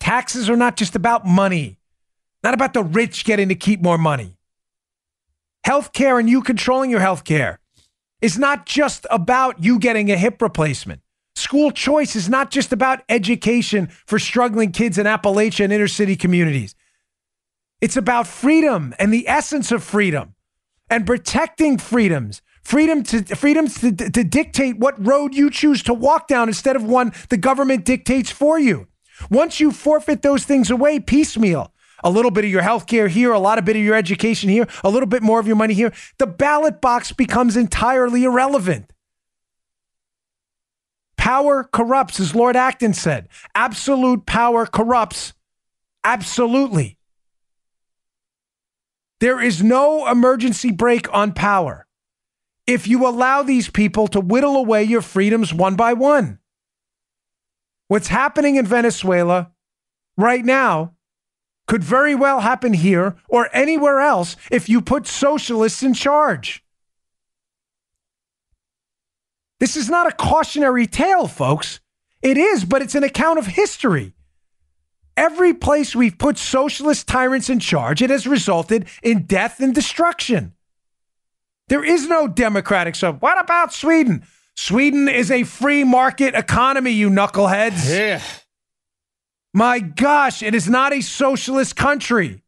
[0.00, 1.78] Taxes are not just about money,
[2.42, 4.36] not about the rich getting to keep more money.
[5.66, 7.58] Healthcare and you controlling your healthcare
[8.20, 11.00] is not just about you getting a hip replacement.
[11.34, 16.16] School choice is not just about education for struggling kids in Appalachia and inner city
[16.16, 16.74] communities.
[17.80, 20.34] It's about freedom and the essence of freedom
[20.90, 22.42] and protecting freedoms.
[22.62, 26.84] Freedom to freedoms to, to dictate what road you choose to walk down instead of
[26.84, 28.86] one the government dictates for you.
[29.30, 31.72] Once you forfeit those things away piecemeal,
[32.02, 34.48] a little bit of your health care here, a lot of bit of your education
[34.48, 38.92] here, a little bit more of your money here, the ballot box becomes entirely irrelevant.
[41.16, 43.28] Power corrupts, as Lord Acton said.
[43.54, 45.34] Absolute power corrupts.
[46.02, 46.98] Absolutely.
[49.20, 51.86] There is no emergency brake on power
[52.66, 56.40] if you allow these people to whittle away your freedoms one by one.
[57.86, 59.52] What's happening in Venezuela
[60.16, 60.94] right now
[61.72, 66.62] could very well happen here or anywhere else if you put socialists in charge.
[69.58, 71.80] This is not a cautionary tale, folks.
[72.20, 74.12] It is, but it's an account of history.
[75.16, 80.52] Every place we've put socialist tyrants in charge, it has resulted in death and destruction.
[81.68, 83.14] There is no democratic so.
[83.14, 84.26] What about Sweden?
[84.56, 87.88] Sweden is a free market economy, you knuckleheads.
[87.88, 88.20] Yeah.
[89.54, 92.42] My gosh, it is not a socialist country.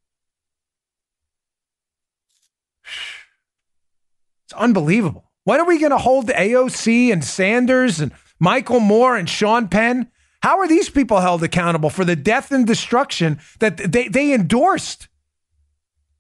[4.45, 5.31] It's unbelievable.
[5.45, 10.11] When are we going to hold AOC and Sanders and Michael Moore and Sean Penn?
[10.43, 15.09] How are these people held accountable for the death and destruction that they, they endorsed?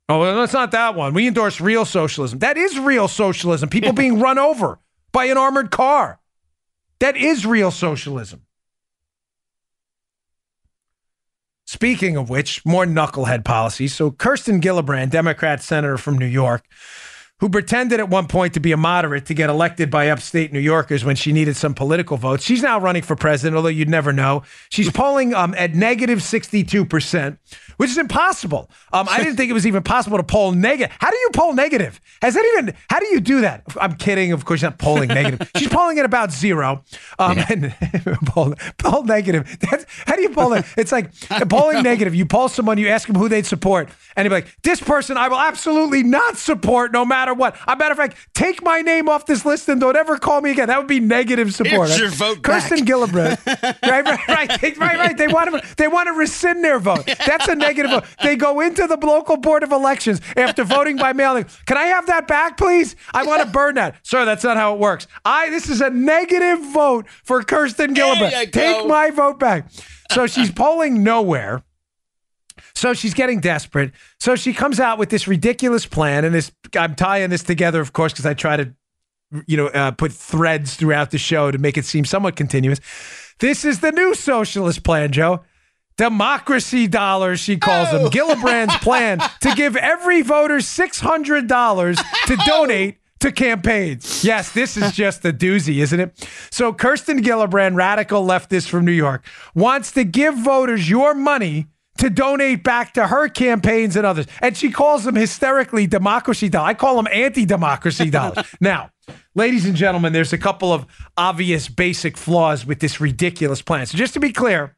[0.08, 1.14] Oh, well, that's not that one.
[1.14, 2.40] We endorse real socialism.
[2.40, 3.70] That is real socialism.
[3.70, 4.78] People being run over
[5.12, 6.20] by an armored car.
[6.98, 8.43] That is real socialism.
[11.74, 13.92] Speaking of which, more knucklehead policies.
[13.92, 16.62] So, Kirsten Gillibrand, Democrat senator from New York,
[17.40, 20.60] who pretended at one point to be a moderate to get elected by upstate New
[20.60, 22.44] Yorkers when she needed some political votes.
[22.44, 24.44] She's now running for president, although you'd never know.
[24.70, 27.38] She's polling um, at negative 62%,
[27.76, 28.70] which is impossible.
[28.92, 30.96] Um, I didn't think it was even possible to poll negative.
[31.00, 32.00] How do you poll negative?
[32.22, 33.64] Has that even, how do you do that?
[33.80, 34.30] I'm kidding.
[34.30, 35.50] Of course, not polling negative.
[35.56, 36.84] She's polling at about zero.
[37.18, 37.46] Um, yeah.
[37.50, 37.74] And
[38.26, 39.58] poll, poll negative.
[39.58, 40.64] That's, how do you poll it?
[40.78, 41.12] It's like
[41.48, 42.14] polling negative.
[42.14, 45.28] You poll someone, you ask them who they'd support, and you're like, this person I
[45.28, 47.56] will absolutely not support no matter matter what.
[47.66, 50.50] A matter of fact, take my name off this list and don't ever call me
[50.50, 50.68] again.
[50.68, 51.88] That would be negative support.
[51.88, 52.88] Here's your vote Kirsten back.
[52.88, 53.46] Gillibrand.
[53.82, 55.16] right, right, right, right, right.
[55.16, 57.06] They want to they want to rescind their vote.
[57.06, 58.04] That's a negative vote.
[58.22, 61.42] They go into the local board of elections after voting by mail.
[61.66, 62.96] Can I have that back, please?
[63.12, 64.24] I want to burn that, sir.
[64.24, 65.06] That's not how it works.
[65.24, 68.52] I this is a negative vote for Kirsten Gillibrand.
[68.52, 69.70] Take my vote back.
[70.10, 71.62] So she's polling nowhere.
[72.74, 73.92] So she's getting desperate.
[74.18, 77.92] So she comes out with this ridiculous plan, and this I'm tying this together, of
[77.92, 78.74] course, because I try to,
[79.46, 82.80] you know, uh, put threads throughout the show to make it seem somewhat continuous.
[83.38, 85.42] This is the new socialist plan, Joe.
[85.96, 87.98] Democracy dollars, she calls oh.
[87.98, 88.10] them.
[88.10, 94.24] Gillibrand's plan to give every voter $600 to donate to campaigns.
[94.24, 96.28] Yes, this is just a doozy, isn't it?
[96.50, 101.68] So Kirsten Gillibrand, radical leftist from New York, wants to give voters your money
[101.98, 104.26] to donate back to her campaigns and others.
[104.40, 106.70] And she calls them hysterically democracy dollars.
[106.70, 108.44] I call them anti democracy dollars.
[108.60, 108.90] now,
[109.34, 110.86] ladies and gentlemen, there's a couple of
[111.16, 113.86] obvious basic flaws with this ridiculous plan.
[113.86, 114.76] So, just to be clear,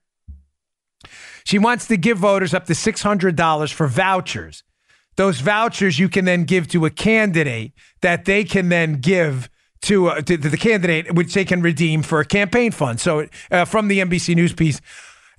[1.45, 4.63] she wants to give voters up to $600 for vouchers.
[5.17, 9.49] Those vouchers you can then give to a candidate that they can then give
[9.83, 13.01] to, uh, to, the candidate, which they can redeem for a campaign fund.
[13.01, 14.81] So, uh, from the NBC News piece,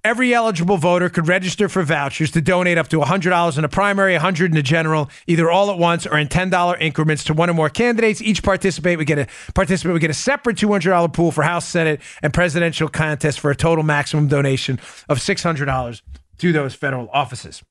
[0.07, 4.13] Every eligible voter could register for vouchers to donate up to $100 in a primary,
[4.13, 7.53] 100 in a general, either all at once or in $10 increments to one or
[7.53, 8.21] more candidates.
[8.21, 11.99] Each participate would get a participant would get a separate $200 pool for House, Senate,
[12.23, 14.79] and presidential contests for a total maximum donation
[15.09, 16.01] of $600
[16.37, 17.61] to those federal offices.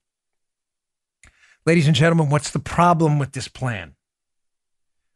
[1.65, 3.95] Ladies and gentlemen, what's the problem with this plan?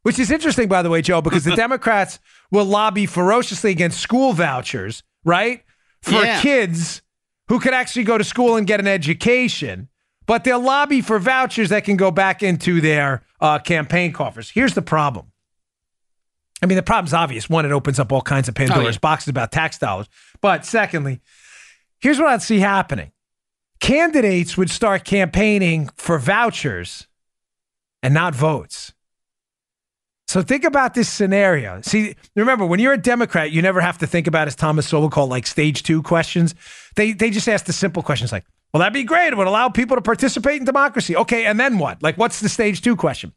[0.04, 2.18] Which is interesting, by the way, Joe, because the Democrats
[2.50, 5.64] will lobby ferociously against school vouchers, right?
[6.00, 6.40] For yeah.
[6.40, 7.02] kids
[7.50, 9.88] who could actually go to school and get an education.
[10.26, 14.48] but they'll lobby for vouchers that can go back into their uh, campaign coffers.
[14.50, 15.26] Here's the problem.
[16.62, 17.50] I mean, the problem's obvious.
[17.50, 18.98] One, it opens up all kinds of Pandora's Oh, yeah.
[19.00, 20.08] boxes about tax dollars.
[20.40, 21.20] But secondly,
[22.00, 23.10] here's what I'd see happening
[23.80, 27.08] candidates would start campaigning for vouchers
[28.02, 28.92] and not votes.
[30.30, 31.80] So think about this scenario.
[31.80, 35.10] See, remember when you're a Democrat, you never have to think about, as Thomas Sowell
[35.10, 36.54] called, like stage two questions.
[36.94, 39.32] They they just ask the simple questions like, "Well, that'd be great.
[39.32, 42.00] It would allow people to participate in democracy." Okay, and then what?
[42.00, 43.32] Like, what's the stage two question?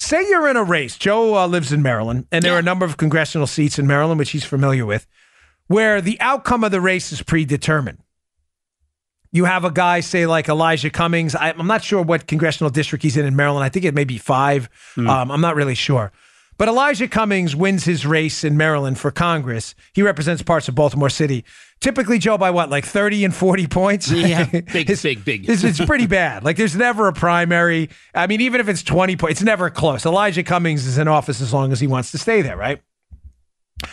[0.00, 0.98] Say you're in a race.
[0.98, 4.18] Joe uh, lives in Maryland, and there are a number of congressional seats in Maryland,
[4.18, 5.06] which he's familiar with,
[5.68, 8.02] where the outcome of the race is predetermined.
[9.30, 11.34] You have a guy, say like Elijah Cummings.
[11.34, 13.64] I, I'm not sure what congressional district he's in in Maryland.
[13.64, 14.68] I think it may be five.
[14.96, 16.12] Um, I'm not really sure.
[16.56, 19.76] But Elijah Cummings wins his race in Maryland for Congress.
[19.92, 21.44] He represents parts of Baltimore City.
[21.78, 24.10] Typically, Joe, by what, like 30 and 40 points?
[24.10, 25.48] Yeah, big, It's- big, big.
[25.48, 26.42] It's, it's pretty bad.
[26.42, 27.90] Like, there's never a primary.
[28.12, 30.04] I mean, even if it's 20 points, it's never close.
[30.04, 32.82] Elijah Cummings is in office as long as he wants to stay there, right?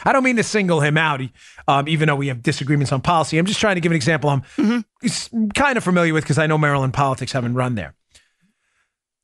[0.04, 1.22] I don't mean to single him out,
[1.68, 3.38] um, even though we have disagreements on policy.
[3.38, 4.44] I'm just trying to give an example I'm
[5.54, 7.96] kind of familiar with because I know Maryland politics haven't run there.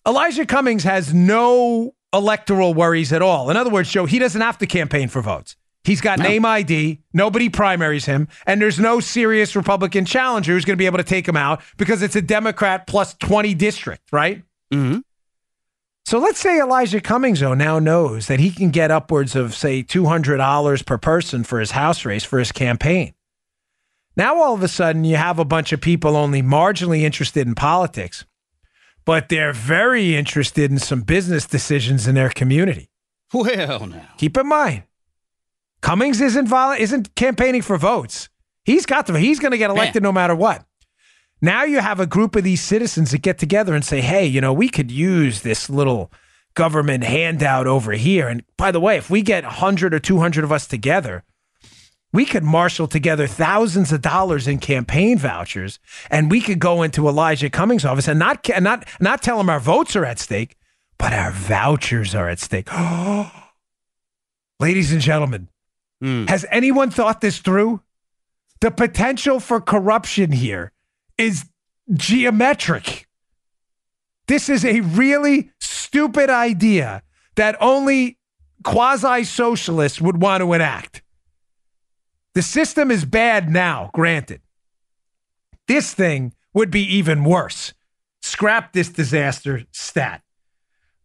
[0.08, 3.50] Elijah Cummings has no electoral worries at all.
[3.50, 5.56] In other words, Joe, he doesn't have to campaign for votes.
[5.84, 7.02] He's got name ID.
[7.14, 8.28] Nobody primaries him.
[8.46, 11.62] And there's no serious Republican challenger who's going to be able to take him out
[11.78, 14.44] because it's a Democrat plus 20 district, right?
[16.06, 19.84] So let's say Elijah Cummings, though, now knows that he can get upwards of, say,
[19.84, 23.14] $200 per person for his house race for his campaign.
[24.18, 27.56] Now, all of a sudden, you have a bunch of people only marginally interested in
[27.56, 28.26] politics,
[29.06, 32.90] but they're very interested in some business decisions in their community.
[33.34, 33.46] Well,
[33.88, 34.10] now.
[34.18, 34.84] Keep in mind,
[35.82, 38.28] Cummings isn't vol- isn't campaigning for votes.
[38.66, 39.18] He's got to.
[39.18, 40.64] He's going to get elected no matter what.
[41.42, 44.42] Now you have a group of these citizens that get together and say, "Hey, you
[44.42, 46.12] know, we could use this little
[46.54, 50.52] government handout over here." And by the way, if we get 100 or 200 of
[50.52, 51.24] us together,
[52.14, 55.80] we could marshal together thousands of dollars in campaign vouchers,
[56.10, 59.60] and we could go into Elijah Cummings' office and not not not tell him our
[59.60, 60.58] votes are at stake,
[61.00, 62.70] but our vouchers are at stake.
[64.60, 65.48] Ladies and gentlemen,
[66.00, 66.26] hmm.
[66.26, 67.82] has anyone thought this through?
[68.60, 70.72] The potential for corruption here
[71.18, 71.46] is
[71.94, 73.08] geometric.
[74.28, 77.04] This is a really stupid idea
[77.36, 78.18] that only
[78.64, 81.02] quasi socialists would want to enact.
[82.34, 84.42] The system is bad now, granted.
[85.68, 87.74] This thing would be even worse.
[88.22, 90.22] Scrap this disaster stat.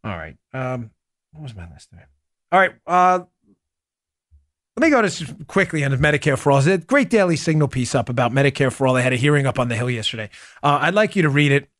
[0.04, 0.36] All right.
[0.52, 0.90] Um,
[1.32, 2.06] what was my last name?
[2.52, 2.74] All right.
[2.86, 3.24] Uh,
[4.76, 6.60] let me go to quickly on Medicare for All.
[6.60, 8.92] There's a great Daily Signal piece up about Medicare for All.
[8.92, 10.28] They had a hearing up on the Hill yesterday.
[10.62, 11.70] Uh, I'd like you to read it.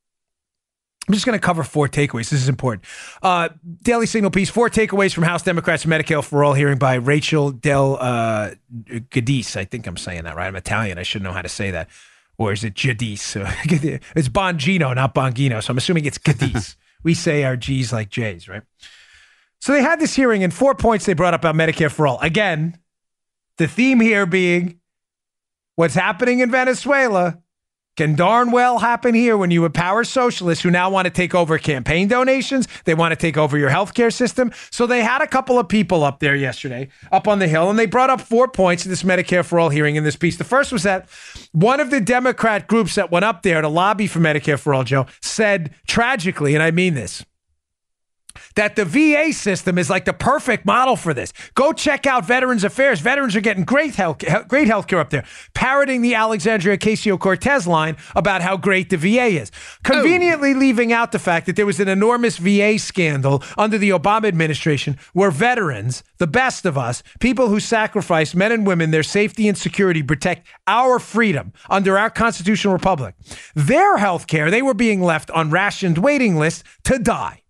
[1.06, 2.30] I'm just going to cover four takeaways.
[2.30, 2.84] This is important.
[3.22, 3.50] Uh,
[3.82, 7.98] Daily Signal piece: Four takeaways from House Democrats Medicare for All hearing by Rachel Del
[8.00, 9.56] uh, Gadis.
[9.56, 10.46] I think I'm saying that right.
[10.46, 10.98] I'm Italian.
[10.98, 11.88] I should know how to say that.
[12.38, 13.36] Or is it Gadis?
[14.16, 15.62] it's Bongino, not Bongino.
[15.62, 16.76] So I'm assuming it's Gadis.
[17.04, 18.62] we say our G's like J's, right?
[19.60, 22.18] So they had this hearing, and four points they brought up about Medicare for All.
[22.20, 22.78] Again,
[23.58, 24.80] the theme here being
[25.76, 27.38] what's happening in Venezuela
[27.96, 31.58] can darn well happen here when you empower socialists who now want to take over
[31.58, 32.68] campaign donations.
[32.84, 34.52] They want to take over your healthcare system.
[34.70, 37.78] So they had a couple of people up there yesterday, up on the Hill, and
[37.78, 40.36] they brought up four points in this Medicare for All hearing in this piece.
[40.36, 41.08] The first was that
[41.52, 44.84] one of the Democrat groups that went up there to lobby for Medicare for All,
[44.84, 47.24] Joe, said tragically, and I mean this,
[48.54, 51.32] that the VA system is like the perfect model for this.
[51.54, 53.00] Go check out Veterans Affairs.
[53.00, 54.18] Veterans are getting great health,
[54.48, 55.24] great health care up there,
[55.54, 59.50] parroting the Alexandria Ocasio Cortez line about how great the VA is.
[59.54, 59.78] Oh.
[59.84, 64.26] Conveniently leaving out the fact that there was an enormous VA scandal under the Obama
[64.26, 69.48] administration where veterans, the best of us, people who sacrifice men and women, their safety
[69.48, 73.14] and security, protect our freedom under our constitutional republic,
[73.54, 77.42] their health care, they were being left on rationed waiting lists to die.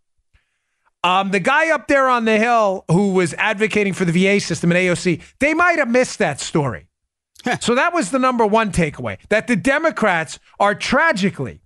[1.07, 4.73] Um, the guy up there on the hill who was advocating for the VA system
[4.73, 6.89] at AOC, they might have missed that story.
[7.61, 11.61] so that was the number one takeaway that the Democrats are tragically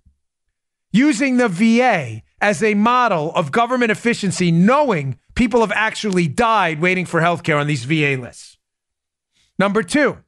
[0.91, 7.07] using the VA as a model of government efficiency, knowing people have actually died waiting
[7.07, 8.59] for health care on these VA lists.
[9.57, 10.19] Number two,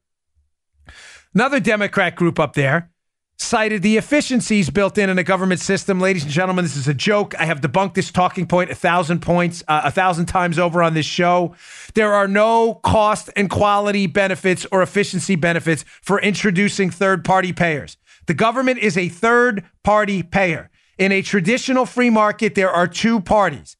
[1.35, 2.89] another Democrat group up there
[3.37, 5.99] cited the efficiencies built in in a government system.
[5.99, 7.33] Ladies and gentlemen, this is a joke.
[7.39, 10.93] I have debunked this talking point a thousand points, uh, a thousand times over on
[10.93, 11.55] this show.
[11.93, 17.97] There are no cost and quality benefits or efficiency benefits for introducing third party payers.
[18.25, 20.69] The government is a third party payer.
[20.97, 23.77] In a traditional free market, there are two parties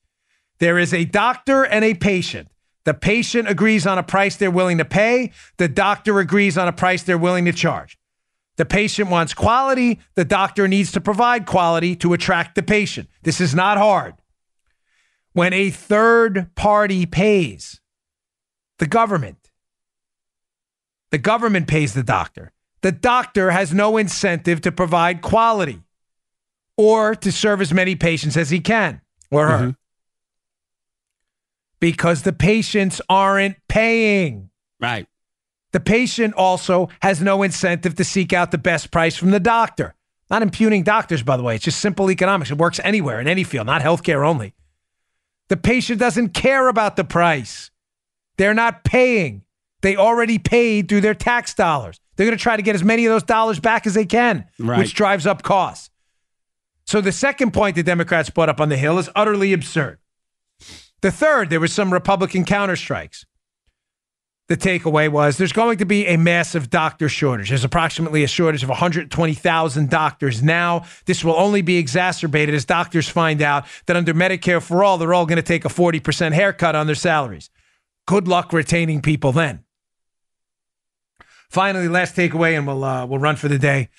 [0.60, 2.47] there is a doctor and a patient.
[2.86, 6.72] The patient agrees on a price they're willing to pay, the doctor agrees on a
[6.72, 7.97] price they're willing to charge.
[8.58, 13.10] The patient wants quality, the doctor needs to provide quality to attract the patient.
[13.24, 14.14] This is not hard.
[15.34, 17.82] When a third party pays,
[18.78, 19.49] the government,
[21.10, 22.51] the government pays the doctor.
[22.82, 25.82] The doctor has no incentive to provide quality
[26.78, 29.01] or to serve as many patients as he can
[29.32, 29.70] or her mm-hmm.
[31.80, 34.49] because the patients aren't paying.
[34.80, 35.08] Right.
[35.74, 39.95] The patient also has no incentive to seek out the best price from the doctor.
[40.30, 41.55] Not impugning doctors, by the way.
[41.55, 42.49] It's just simple economics.
[42.51, 44.53] It works anywhere in any field, not healthcare only.
[45.49, 47.69] The patient doesn't care about the price.
[48.38, 49.43] They're not paying.
[49.82, 51.99] They already paid through their tax dollars.
[52.15, 54.45] They're going to try to get as many of those dollars back as they can,
[54.57, 54.78] Right.
[54.80, 55.89] which drives up costs.
[56.86, 59.97] So the second point the Democrats brought up on the Hill is utterly absurd.
[61.01, 63.26] The third, there were some Republican counterstrikes.
[64.50, 67.50] The takeaway was there's going to be a massive doctor shortage.
[67.50, 70.86] There's approximately a shortage of 120,000 doctors now.
[71.06, 75.14] This will only be exacerbated as doctors find out that under Medicare for all, they're
[75.14, 77.50] all going to take a 40% haircut on their salaries.
[78.06, 79.64] Good luck retaining people then.
[81.50, 83.89] Finally, last takeaway, and we'll uh, we'll run for the day.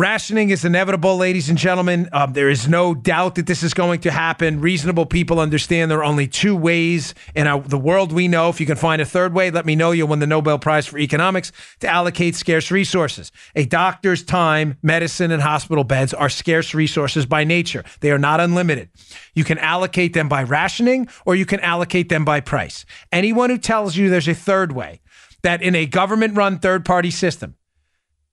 [0.00, 2.08] Rationing is inevitable, ladies and gentlemen.
[2.12, 4.62] Um, there is no doubt that this is going to happen.
[4.62, 8.48] Reasonable people understand there are only two ways in our, the world we know.
[8.48, 9.90] If you can find a third way, let me know.
[9.90, 13.30] You'll win the Nobel Prize for Economics to allocate scarce resources.
[13.54, 17.84] A doctor's time, medicine, and hospital beds are scarce resources by nature.
[18.00, 18.88] They are not unlimited.
[19.34, 22.86] You can allocate them by rationing or you can allocate them by price.
[23.12, 25.02] Anyone who tells you there's a third way,
[25.42, 27.56] that in a government run third party system,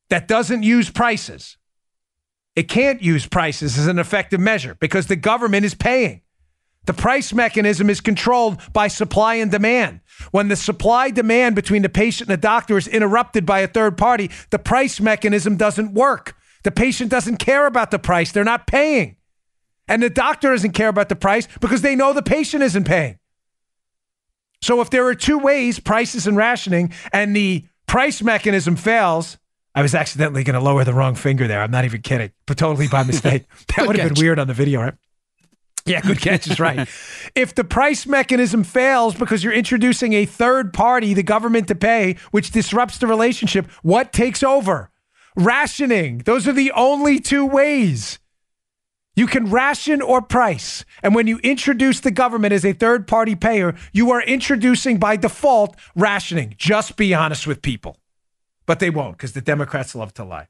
[0.10, 1.57] that doesn't use prices.
[2.58, 6.24] It can't use prices as an effective measure because the government is paying.
[6.88, 10.00] The price mechanism is controlled by supply and demand.
[10.32, 13.96] When the supply demand between the patient and the doctor is interrupted by a third
[13.96, 16.36] party, the price mechanism doesn't work.
[16.64, 19.18] The patient doesn't care about the price, they're not paying.
[19.88, 23.20] And the doctor doesn't care about the price because they know the patient isn't paying.
[24.64, 29.38] So if there are two ways, prices and rationing, and the price mechanism fails,
[29.78, 31.62] I was accidentally going to lower the wrong finger there.
[31.62, 33.46] I'm not even kidding, but totally by mistake.
[33.76, 34.96] That would have been weird on the video, right?
[35.86, 36.90] Yeah, good catch is right.
[37.36, 42.16] if the price mechanism fails because you're introducing a third party, the government to pay,
[42.32, 44.90] which disrupts the relationship, what takes over?
[45.36, 46.24] Rationing.
[46.26, 48.18] Those are the only two ways.
[49.16, 50.86] You can ration or price.
[51.04, 55.18] And when you introduce the government as a third party payer, you are introducing by
[55.18, 56.56] default rationing.
[56.58, 57.98] Just be honest with people.
[58.68, 60.48] But they won't because the Democrats love to lie.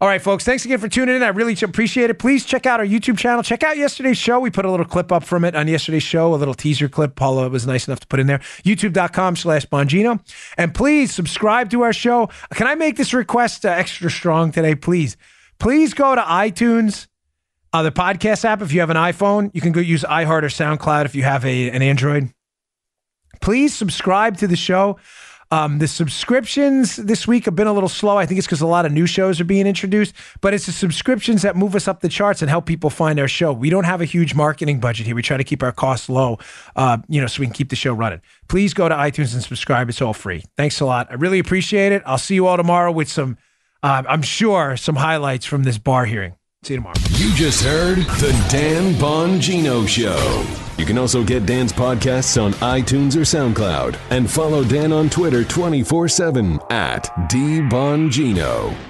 [0.00, 1.24] All right, folks, thanks again for tuning in.
[1.24, 2.20] I really appreciate it.
[2.20, 3.42] Please check out our YouTube channel.
[3.42, 4.38] Check out yesterday's show.
[4.38, 7.16] We put a little clip up from it on yesterday's show, a little teaser clip.
[7.16, 8.38] Paula was nice enough to put in there.
[8.62, 10.20] YouTube.com slash Bongino.
[10.56, 12.28] And please subscribe to our show.
[12.54, 15.16] Can I make this request uh, extra strong today, please?
[15.58, 17.08] Please go to iTunes,
[17.72, 18.62] uh, the podcast app.
[18.62, 21.44] If you have an iPhone, you can go use iHeart or SoundCloud if you have
[21.44, 22.32] a, an Android.
[23.40, 24.96] Please subscribe to the show.
[25.50, 28.18] Um, the subscriptions this week have been a little slow.
[28.18, 30.72] I think it's because a lot of new shows are being introduced, but it's the
[30.72, 33.52] subscriptions that move us up the charts and help people find our show.
[33.52, 35.14] We don't have a huge marketing budget here.
[35.14, 36.38] We try to keep our costs low,
[36.76, 38.20] uh, you know, so we can keep the show running.
[38.48, 39.88] Please go to iTunes and subscribe.
[39.88, 40.44] It's all free.
[40.56, 41.08] Thanks a lot.
[41.10, 42.02] I really appreciate it.
[42.04, 43.38] I'll see you all tomorrow with some,
[43.82, 46.34] uh, I'm sure, some highlights from this Barr hearing.
[46.62, 46.98] See you tomorrow.
[47.12, 50.67] You just heard the Dan Bongino Show.
[50.78, 55.44] You can also get Dan's podcasts on iTunes or SoundCloud and follow Dan on Twitter
[55.44, 58.87] 24 7 at DBongino.